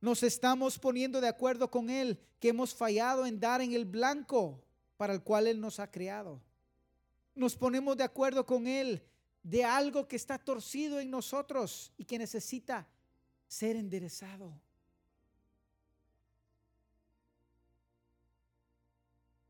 [0.01, 4.59] Nos estamos poniendo de acuerdo con Él que hemos fallado en dar en el blanco
[4.97, 6.41] para el cual Él nos ha creado
[7.37, 9.03] nos ponemos de acuerdo con Él
[9.43, 12.87] de algo que está torcido en nosotros y que necesita
[13.47, 14.59] ser enderezado.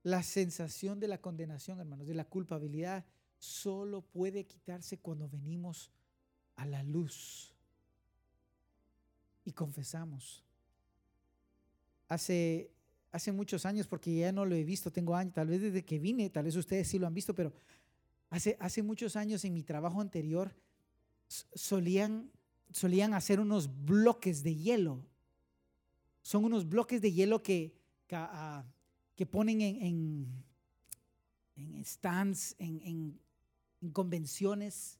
[0.04, 3.06] La sensación de la condenación, hermanos, de la culpabilidad,
[3.40, 5.92] solo puede quitarse cuando venimos
[6.56, 7.57] a la luz
[9.48, 10.44] y confesamos.
[12.08, 12.70] Hace,
[13.12, 16.00] hace muchos años, porque ya no lo he visto, tengo años, tal vez desde que
[16.00, 17.54] vine, tal vez ustedes sí lo han visto, pero
[18.30, 20.54] Hace, hace muchos años en mi trabajo anterior
[21.28, 22.30] solían,
[22.72, 25.06] solían hacer unos bloques de hielo.
[26.24, 27.74] Son unos bloques de hielo que,
[28.06, 28.66] que, ah,
[29.32, 30.44] ponen en,
[31.56, 32.82] en, stands, en,
[33.82, 35.00] en, convenciones.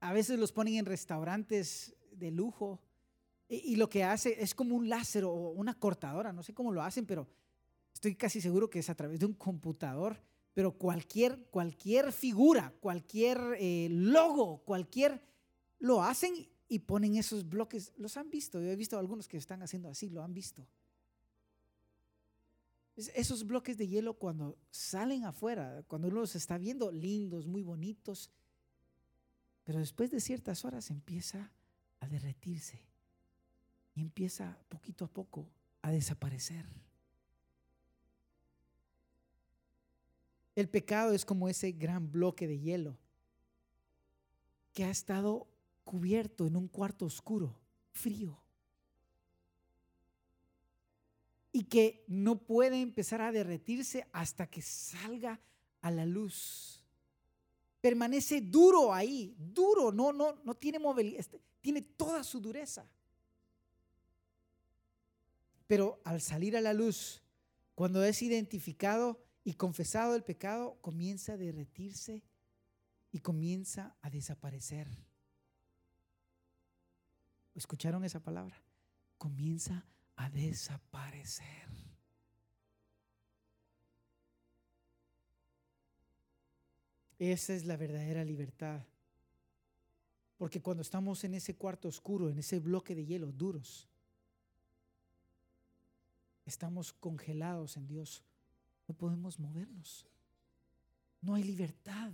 [0.00, 2.80] A veces los ponen en restaurantes de lujo.
[3.54, 6.32] Y, lo que hace es como un láser o una cortadora.
[6.32, 7.28] No sé cómo lo hacen, pero
[7.92, 10.16] estoy casi seguro que es a través de un computador
[10.54, 15.22] pero cualquier, cualquier figura, cualquier eh, logo, cualquier,
[15.78, 17.92] lo hacen y ponen esos bloques.
[17.96, 20.66] Los han visto, yo he visto algunos que están haciendo así, lo han visto.
[22.96, 28.30] Esos bloques de hielo cuando salen afuera, cuando uno los está viendo, lindos, muy bonitos,
[29.64, 31.50] pero después de ciertas horas empieza
[32.00, 32.91] a derretirse
[33.94, 35.48] y empieza poquito a poco
[35.82, 36.66] a desaparecer.
[40.54, 42.98] El pecado es como ese gran bloque de hielo
[44.72, 45.48] que ha estado
[45.84, 47.58] cubierto en un cuarto oscuro,
[47.92, 48.38] frío,
[51.52, 55.40] y que no puede empezar a derretirse hasta que salga
[55.82, 56.82] a la luz.
[57.80, 62.88] Permanece duro ahí, duro, no, no, no tiene movilidad, este, tiene toda su dureza.
[65.66, 67.22] Pero al salir a la luz,
[67.74, 72.22] cuando es identificado, y confesado el pecado, comienza a derretirse
[73.10, 74.88] y comienza a desaparecer.
[77.54, 78.62] ¿Escucharon esa palabra?
[79.18, 79.84] Comienza
[80.16, 81.68] a desaparecer.
[87.18, 88.84] Esa es la verdadera libertad.
[90.38, 93.88] Porque cuando estamos en ese cuarto oscuro, en ese bloque de hielo duros,
[96.44, 98.22] Estamos congelados en Dios.
[98.88, 100.06] No podemos movernos.
[101.20, 102.12] No hay libertad.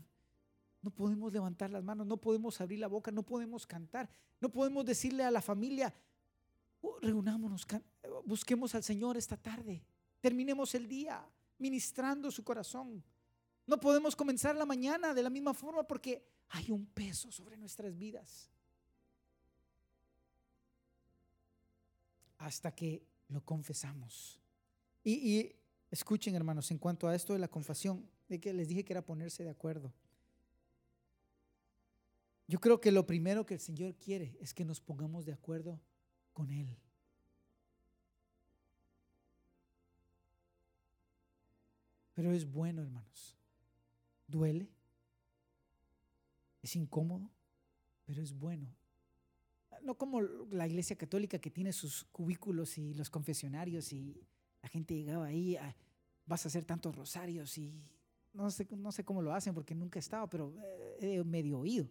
[0.83, 4.09] No podemos levantar las manos, no podemos abrir la boca, no podemos cantar,
[4.41, 5.93] no podemos decirle a la familia,
[6.81, 7.67] oh, reunámonos,
[8.25, 9.83] busquemos al Señor esta tarde,
[10.21, 13.03] terminemos el día ministrando su corazón.
[13.67, 17.99] No podemos comenzar la mañana de la misma forma porque hay un peso sobre nuestras
[17.99, 18.49] vidas.
[22.39, 24.41] Hasta que lo confesamos.
[25.05, 25.57] Y, y
[25.91, 29.05] escuchen, hermanos, en cuanto a esto de la confesión, de que les dije que era
[29.05, 29.93] ponerse de acuerdo.
[32.47, 35.81] Yo creo que lo primero que el Señor quiere es que nos pongamos de acuerdo
[36.33, 36.77] con Él.
[42.15, 43.37] Pero es bueno, hermanos.
[44.27, 44.69] Duele.
[46.63, 47.31] Es incómodo,
[48.05, 48.75] pero es bueno.
[49.89, 54.23] No como la iglesia católica que tiene sus cubículos y los confesionarios y
[54.61, 55.75] la gente llegaba ahí, ah,
[56.27, 57.73] vas a hacer tantos rosarios y
[58.35, 61.61] no sé, no sé cómo lo hacen porque nunca he estado, pero eh, he medio
[61.61, 61.89] oído.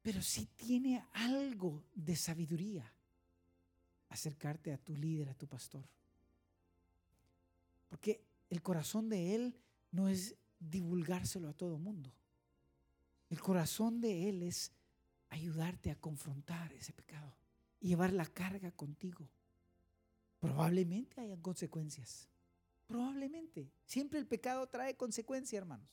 [0.00, 2.90] Pero sí tiene algo de sabiduría
[4.08, 5.84] acercarte a tu líder, a tu pastor.
[7.90, 9.54] Porque el corazón de Él
[9.92, 12.10] no es divulgárselo a todo mundo.
[13.28, 14.72] El corazón de Él es
[15.30, 17.34] ayudarte a confrontar ese pecado
[17.80, 19.28] y llevar la carga contigo.
[20.38, 22.28] Probablemente hayan consecuencias.
[22.86, 23.70] Probablemente.
[23.86, 25.88] Siempre el pecado trae consecuencia, hermanos.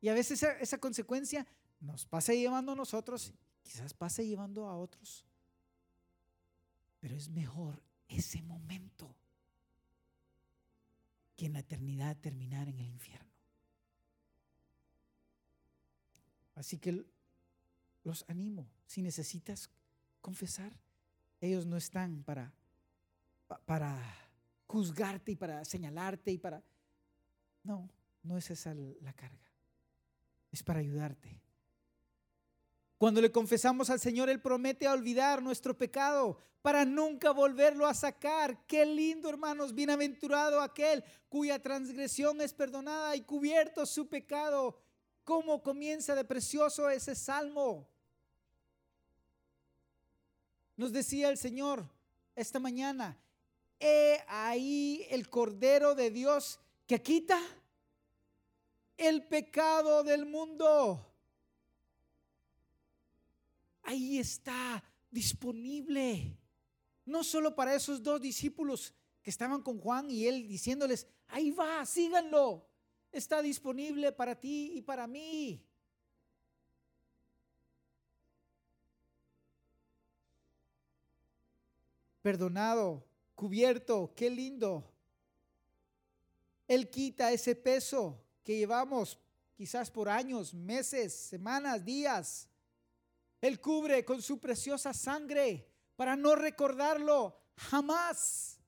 [0.00, 1.46] Y a veces esa, esa consecuencia
[1.80, 5.26] nos pasa llevando a nosotros, quizás pase llevando a otros.
[7.00, 9.14] Pero es mejor ese momento
[11.36, 13.28] que en la eternidad terminar en el infierno.
[16.54, 17.06] Así que
[18.04, 19.70] los animo, si necesitas
[20.20, 20.72] confesar,
[21.40, 22.52] ellos no están para,
[23.64, 23.98] para
[24.66, 26.62] juzgarte y para señalarte y para...
[27.62, 27.88] No,
[28.22, 29.52] no es esa la carga.
[30.50, 31.40] Es para ayudarte.
[32.96, 38.66] Cuando le confesamos al Señor, Él promete olvidar nuestro pecado para nunca volverlo a sacar.
[38.66, 44.76] Qué lindo, hermanos, bienaventurado aquel cuya transgresión es perdonada y cubierto su pecado.
[45.28, 47.86] ¿Cómo comienza de precioso ese salmo?
[50.74, 51.86] Nos decía el Señor
[52.34, 53.14] esta mañana,
[53.78, 57.38] he ahí el Cordero de Dios que quita
[58.96, 61.06] el pecado del mundo
[63.82, 66.38] ahí está disponible.
[67.04, 71.84] No solo para esos dos discípulos que estaban con Juan y él diciéndoles, ahí va,
[71.84, 72.67] síganlo.
[73.18, 75.60] Está disponible para ti y para mí.
[82.22, 83.04] Perdonado,
[83.34, 84.88] cubierto, qué lindo.
[86.68, 89.18] Él quita ese peso que llevamos
[89.56, 92.48] quizás por años, meses, semanas, días.
[93.40, 98.60] Él cubre con su preciosa sangre para no recordarlo jamás.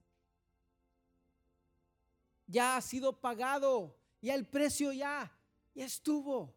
[2.48, 5.30] Ya ha sido pagado, ya el precio ya,
[5.74, 6.54] estuvo.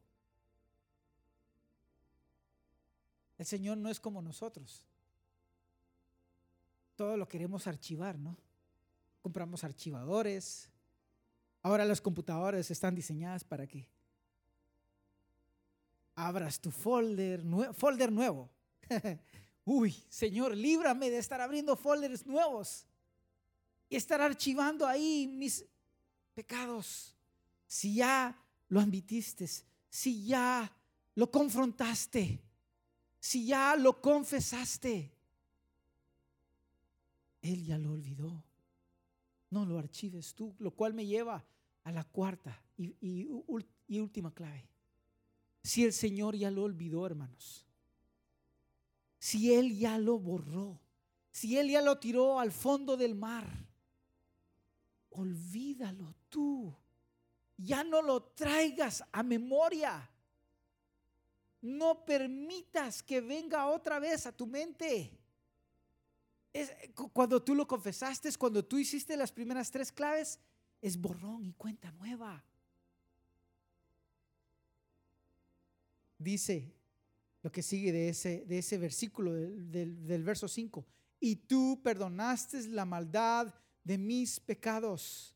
[3.37, 4.85] El Señor no es como nosotros.
[6.95, 8.37] Todo lo queremos archivar, ¿no?
[9.21, 10.69] Compramos archivadores.
[11.61, 13.87] Ahora las computadoras están diseñadas para que
[16.15, 17.43] abras tu folder,
[17.73, 18.49] folder nuevo.
[19.65, 22.85] Uy, Señor, líbrame de estar abriendo folders nuevos
[23.89, 25.65] y estar archivando ahí mis
[26.33, 27.12] pecados.
[27.73, 29.49] Si ya lo admitiste,
[29.89, 30.71] si ya
[31.15, 32.39] lo confrontaste,
[33.19, 35.11] si ya lo confesaste,
[37.41, 38.43] Él ya lo olvidó.
[39.49, 41.43] No lo archives tú, lo cual me lleva
[41.83, 44.69] a la cuarta y, y última clave
[45.63, 47.65] si el Señor ya lo olvidó, hermanos?
[49.17, 50.79] Si Él ya lo borró,
[51.31, 53.47] si Él ya lo tiró al fondo del mar,
[55.09, 56.75] olvídalo tú.
[57.57, 60.09] Ya no lo traigas a memoria.
[61.61, 65.17] No permitas que venga otra vez a tu mente.
[66.51, 66.71] Es,
[67.13, 70.39] cuando tú lo confesaste, cuando tú hiciste las primeras tres claves,
[70.81, 72.43] es borrón y cuenta nueva.
[76.23, 76.73] dice
[77.41, 80.85] lo que sigue de ese, de ese versículo del, del verso 5.
[81.19, 85.35] Y tú perdonaste la maldad de mis pecados.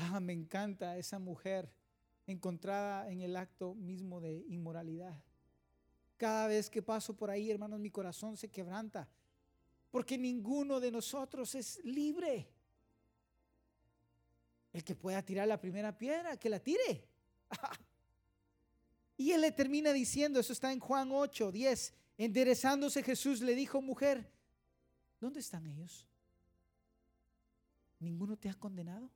[0.00, 1.68] Ah, me encanta esa mujer
[2.24, 5.20] encontrada en el acto mismo de inmoralidad.
[6.16, 9.08] Cada vez que paso por ahí, hermanos, mi corazón se quebranta,
[9.90, 12.48] porque ninguno de nosotros es libre.
[14.72, 17.08] El que pueda tirar la primera piedra, que la tire.
[19.16, 23.82] y él le termina diciendo, eso está en Juan 8, 10, enderezándose Jesús le dijo,
[23.82, 24.30] mujer,
[25.20, 26.06] ¿dónde están ellos?
[27.98, 29.10] ¿Ninguno te ha condenado?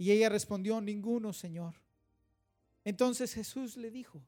[0.00, 1.74] Y ella respondió, ninguno, Señor.
[2.86, 4.22] Entonces Jesús le dijo,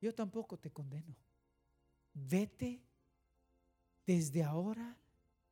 [0.00, 1.14] yo tampoco te condeno.
[2.12, 2.82] Vete
[4.04, 4.96] desde ahora,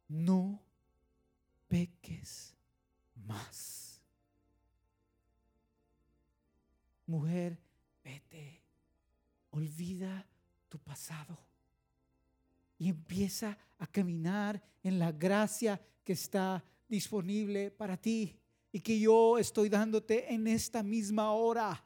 [0.08, 0.60] no
[1.68, 2.52] peques
[3.14, 4.02] más.
[7.06, 7.56] Mujer,
[8.02, 8.60] vete,
[9.50, 10.26] olvida
[10.68, 11.38] tu pasado
[12.76, 18.38] y empieza a caminar en la gracia que está disponible para ti
[18.72, 21.82] y que yo estoy dándote en esta misma hora.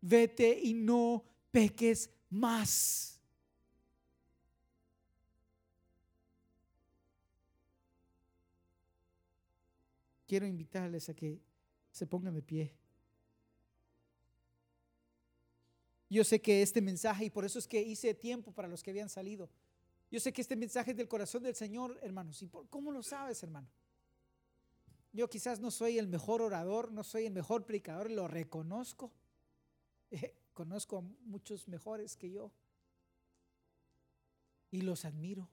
[0.00, 3.20] Vete y no peques más.
[10.26, 11.40] Quiero invitarles a que
[11.90, 12.74] se pongan de pie.
[16.08, 18.90] Yo sé que este mensaje, y por eso es que hice tiempo para los que
[18.90, 19.50] habían salido,
[20.10, 22.42] yo sé que este mensaje es del corazón del Señor, hermanos.
[22.42, 23.68] ¿Y por, cómo lo sabes, hermano?
[25.12, 29.12] Yo quizás no soy el mejor orador, no soy el mejor predicador, lo reconozco.
[30.14, 32.52] Eh, conozco a muchos mejores que yo
[34.70, 35.48] y los admiro.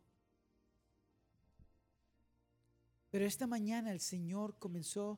[3.09, 5.17] Pero esta mañana el Señor comenzó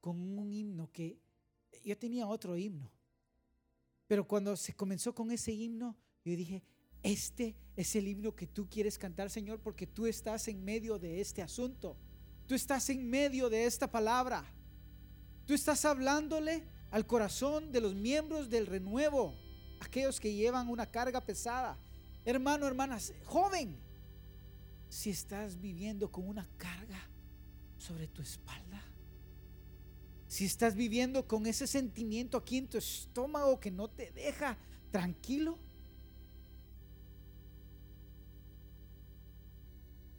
[0.00, 1.18] con un himno que
[1.84, 2.92] yo tenía otro himno.
[4.06, 6.62] Pero cuando se comenzó con ese himno, yo dije,
[7.02, 11.20] este es el himno que tú quieres cantar, Señor, porque tú estás en medio de
[11.20, 11.96] este asunto.
[12.46, 14.44] Tú estás en medio de esta palabra.
[15.46, 19.34] Tú estás hablándole al corazón de los miembros del renuevo,
[19.80, 21.78] aquellos que llevan una carga pesada.
[22.24, 23.76] Hermano, hermanas, joven,
[24.88, 27.00] si estás viviendo con una carga
[27.78, 28.82] sobre tu espalda,
[30.28, 34.56] si estás viviendo con ese sentimiento aquí en tu estómago que no te deja
[34.90, 35.58] tranquilo,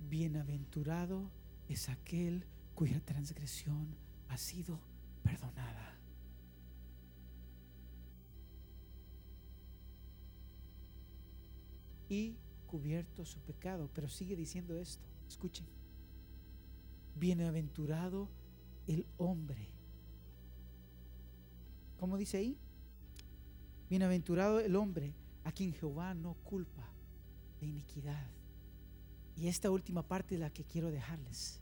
[0.10, 1.30] Bienaventurado
[1.68, 2.46] es aquel
[2.76, 3.96] cuya transgresión
[4.30, 4.80] ha sido
[5.24, 5.98] perdonada.
[12.10, 12.38] Y
[12.68, 13.90] cubierto su pecado.
[13.94, 15.04] Pero sigue diciendo esto.
[15.28, 15.66] Escuchen.
[17.16, 18.30] Bienaventurado
[18.86, 19.70] el hombre.
[21.98, 22.58] ¿Cómo dice ahí?
[23.90, 25.14] Bienaventurado el hombre
[25.44, 26.88] a quien Jehová no culpa
[27.60, 28.37] de iniquidad
[29.38, 31.62] y esta última parte es la que quiero dejarles.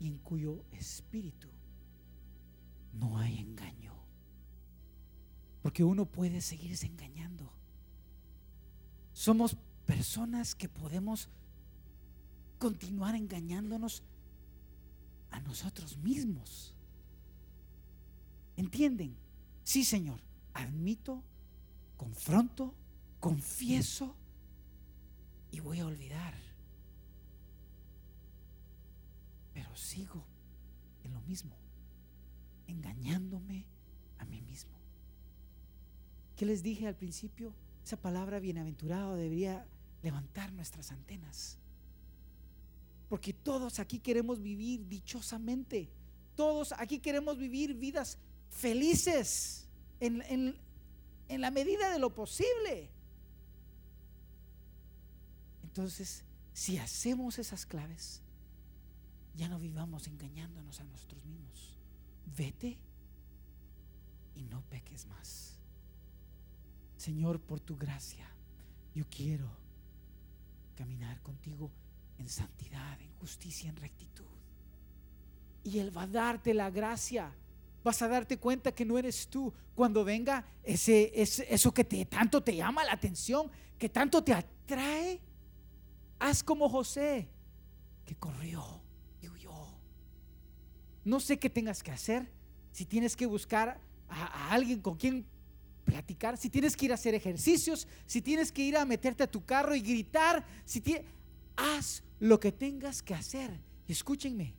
[0.00, 1.48] Y en cuyo espíritu
[2.92, 3.94] no hay engaño.
[5.62, 7.52] Porque uno puede seguirse engañando.
[9.12, 9.56] Somos
[9.86, 11.28] personas que podemos
[12.58, 14.02] continuar engañándonos
[15.30, 16.74] a nosotros mismos.
[18.56, 19.16] ¿Entienden?
[19.62, 20.20] Sí, Señor.
[20.52, 21.22] Admito,
[21.96, 22.74] confronto,
[23.20, 24.16] confieso
[25.50, 26.34] y voy a olvidar.
[29.52, 30.24] Pero sigo
[31.04, 31.56] en lo mismo,
[32.66, 33.66] engañándome
[34.18, 34.78] a mí mismo.
[36.36, 37.54] ¿Qué les dije al principio?
[37.84, 39.66] Esa palabra bienaventurado debería
[40.02, 41.58] levantar nuestras antenas.
[43.08, 45.90] Porque todos aquí queremos vivir dichosamente.
[46.36, 50.22] Todos aquí queremos vivir vidas felices en,
[51.28, 52.90] en la medida de lo posible.
[55.70, 58.22] Entonces, si hacemos esas claves,
[59.36, 61.78] ya no vivamos engañándonos a nosotros mismos.
[62.36, 62.76] Vete
[64.34, 65.56] y no peques más.
[66.96, 68.28] Señor, por tu gracia,
[68.96, 69.48] yo quiero
[70.74, 71.70] caminar contigo
[72.18, 74.24] en santidad, en justicia, en rectitud.
[75.62, 77.32] Y Él va a darte la gracia.
[77.84, 79.52] Vas a darte cuenta que no eres tú.
[79.76, 83.48] Cuando venga ese, eso que tanto te llama la atención,
[83.78, 85.20] que tanto te atrae,
[86.20, 87.28] Haz como José,
[88.04, 88.62] que corrió
[89.22, 89.52] y huyó.
[91.02, 92.30] No sé qué tengas que hacer.
[92.72, 95.26] Si tienes que buscar a, alguien con quien
[95.84, 99.30] platicar, si tienes que ir a hacer ejercicios, si tienes que ir a meterte a
[99.30, 100.82] tu carro y gritar, si
[101.56, 103.58] haz lo que tengas que hacer.
[103.88, 104.54] Escúchenme.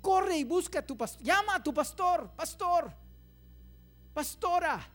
[0.00, 1.22] Corre y busca a tu pastor.
[1.22, 2.92] Llama a tu pastor, pastor,
[4.12, 4.92] pastora.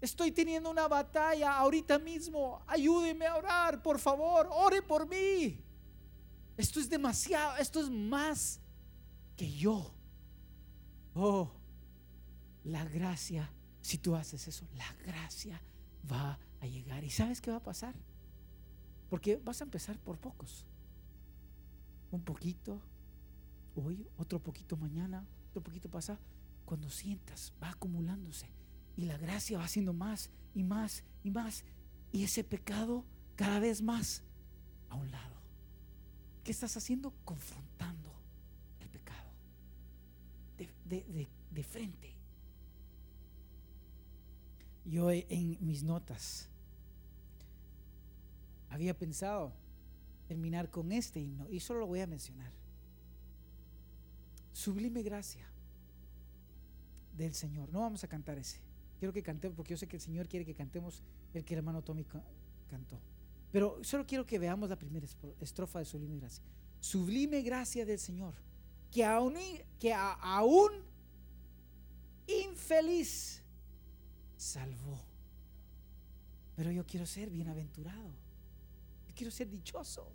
[0.00, 2.62] Estoy teniendo una batalla ahorita mismo.
[2.66, 4.48] Ayúdeme a orar, por favor.
[4.50, 5.60] Ore por mí.
[6.56, 7.56] Esto es demasiado.
[7.56, 8.60] Esto es más
[9.36, 9.92] que yo.
[11.14, 11.50] Oh,
[12.64, 13.50] la gracia.
[13.80, 15.60] Si tú haces eso, la gracia
[16.10, 17.02] va a llegar.
[17.02, 17.94] ¿Y sabes qué va a pasar?
[19.10, 20.64] Porque vas a empezar por pocos.
[22.10, 22.80] Un poquito
[23.74, 26.18] hoy, otro poquito mañana, otro poquito pasa.
[26.64, 28.57] Cuando sientas, va acumulándose
[28.98, 31.64] y la gracia va haciendo más y más y más.
[32.10, 33.04] Y ese pecado
[33.36, 34.24] cada vez más
[34.88, 35.36] a un lado.
[36.42, 37.14] ¿Qué estás haciendo?
[37.24, 38.12] Confrontando
[38.80, 39.30] el pecado.
[40.84, 42.12] De, de frente.
[44.84, 46.48] Yo en mis notas
[48.68, 49.52] había pensado
[50.26, 52.50] terminar con este himno y solo lo voy a mencionar.
[54.52, 55.46] Sublime gracia
[57.16, 57.70] del Señor.
[57.70, 58.67] No vamos a cantar ese.
[58.98, 61.02] Quiero que cantemos porque yo sé que el Señor quiere que cantemos
[61.34, 62.04] el que el hermano Tommy
[62.68, 63.00] cantó.
[63.52, 65.06] Pero solo quiero que veamos la primera
[65.40, 66.44] estrofa de Sublime Gracia.
[66.80, 68.34] Sublime gracia del Señor,
[68.90, 70.72] que aún,
[72.26, 73.42] infeliz
[74.36, 75.00] salvó.
[76.54, 78.10] Pero yo quiero ser bienaventurado.
[79.08, 80.12] Yo quiero ser dichoso.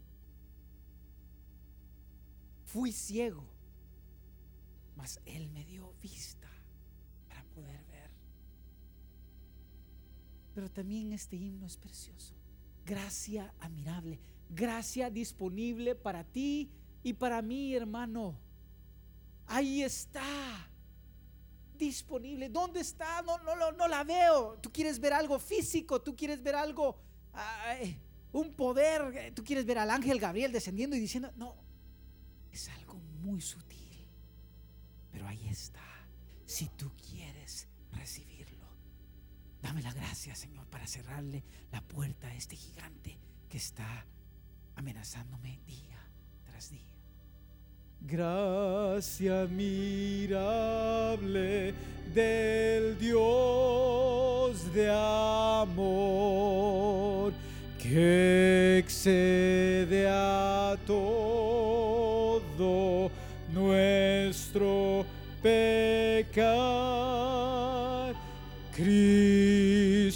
[2.65, 3.43] Fui ciego,
[4.95, 6.49] mas Él me dio vista
[7.27, 7.82] para poder.
[10.53, 12.35] Pero también este himno es precioso.
[12.85, 16.69] Gracia admirable, gracia disponible para ti
[17.01, 18.37] y para mí, hermano.
[19.47, 20.69] Ahí está
[21.77, 22.49] disponible.
[22.49, 23.21] ¿Dónde está?
[23.21, 24.57] No, no, no, la veo.
[24.59, 26.97] Tú quieres ver algo físico, tú quieres ver algo,
[28.31, 31.55] un poder, tú quieres ver al ángel Gabriel descendiendo y diciendo, no,
[32.51, 33.79] es algo muy sutil.
[35.11, 35.83] Pero ahí está,
[36.45, 38.52] si tú quieres recibirlo.
[39.63, 41.41] Dame la gracia, Señor, para cerrarle
[41.71, 44.05] la puerta a este gigante que está
[44.75, 46.05] amenazándome día
[46.43, 46.81] tras día.
[48.01, 50.73] Gracia admirable
[52.13, 54.89] del Dios de
[55.71, 57.31] amor
[57.81, 63.09] que excede a todo
[63.53, 65.05] nuestro
[65.41, 67.02] pecado.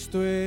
[0.07, 0.46] Cristo en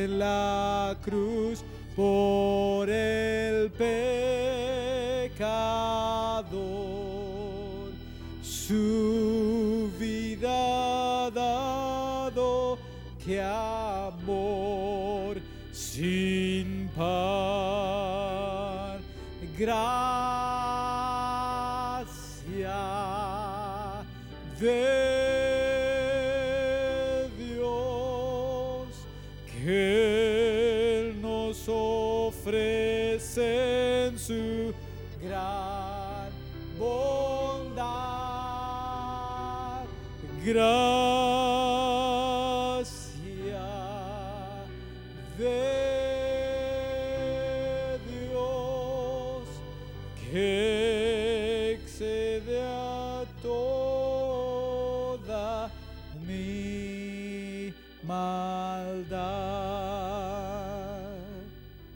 [58.03, 59.31] maldad.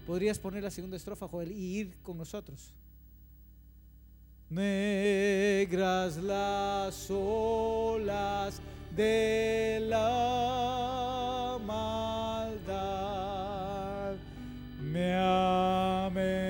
[0.06, 2.72] ¿Podrías poner la segunda estrofa, Joel, y ir con nosotros?
[4.54, 8.60] negras las olas
[8.94, 12.84] de la maldad
[14.80, 16.44] me amenazaron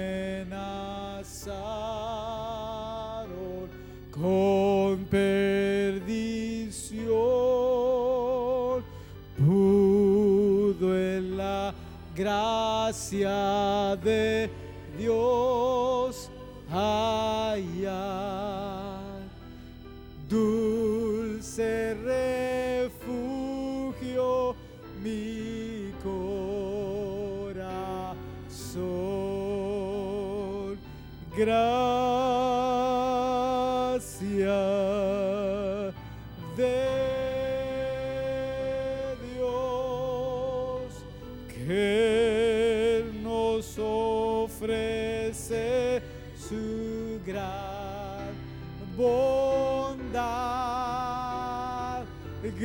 [12.15, 14.49] gracia de
[14.97, 16.31] Dios
[20.29, 21.84] Dulce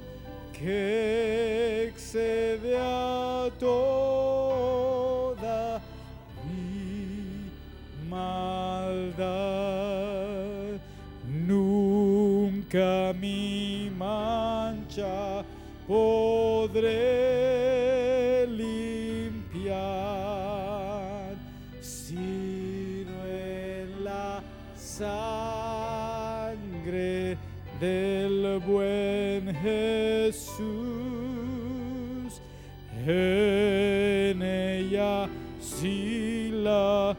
[0.51, 5.81] que excede a toda
[6.49, 7.49] mi
[8.09, 9.23] maldad.
[11.27, 15.43] Nunca mi mancha
[15.87, 17.23] podré
[19.63, 21.35] limpiar,
[21.81, 24.43] sino en la
[24.75, 25.77] sangre
[27.79, 30.63] del buen Jesús.
[33.05, 37.15] En ella sí la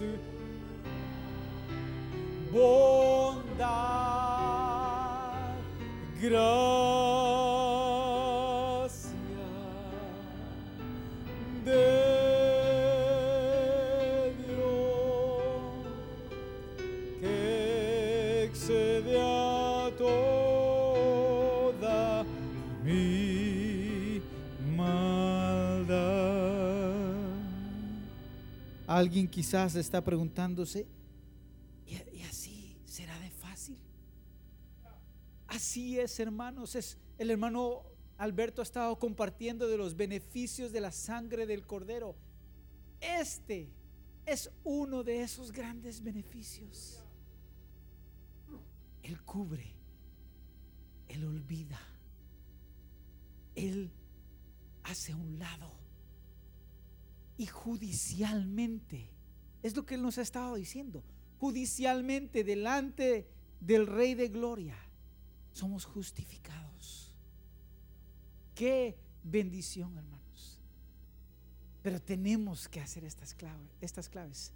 [0.00, 0.18] en
[2.50, 3.60] su bondad,
[29.00, 30.86] Alguien quizás está preguntándose,
[31.86, 33.78] ¿y, así será de fácil?
[35.46, 36.74] Así es, hermanos.
[36.74, 37.82] Es, el hermano
[38.18, 42.14] Alberto ha estado compartiendo de los beneficios de la sangre del cordero.
[43.00, 43.70] Este
[44.26, 47.02] es uno de esos grandes beneficios.
[49.02, 49.74] Él cubre,
[51.08, 51.80] Él olvida,
[53.54, 53.90] Él
[54.82, 55.79] hace un lado.
[57.40, 59.08] Y judicialmente,
[59.62, 61.02] es lo que Él nos ha estado diciendo,
[61.38, 63.26] judicialmente delante
[63.62, 64.76] del Rey de Gloria,
[65.54, 67.14] somos justificados.
[68.54, 70.60] Qué bendición, hermanos.
[71.82, 74.52] Pero tenemos que hacer estas claves, estas claves.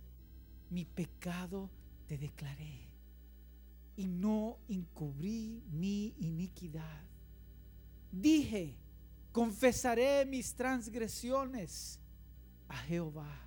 [0.69, 1.71] Mi pecado
[2.07, 2.91] te declaré
[3.97, 7.03] y no encubrí mi iniquidad.
[8.13, 8.77] Dije,
[9.33, 11.99] confesaré mis transgresiones
[12.69, 13.41] a Jehová.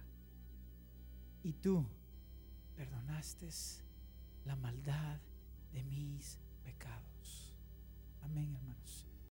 [1.44, 1.86] Y tú
[2.76, 3.50] perdonaste
[4.46, 5.20] la maldad
[5.74, 7.54] de mis pecados.
[8.22, 9.07] Amén, hermanos.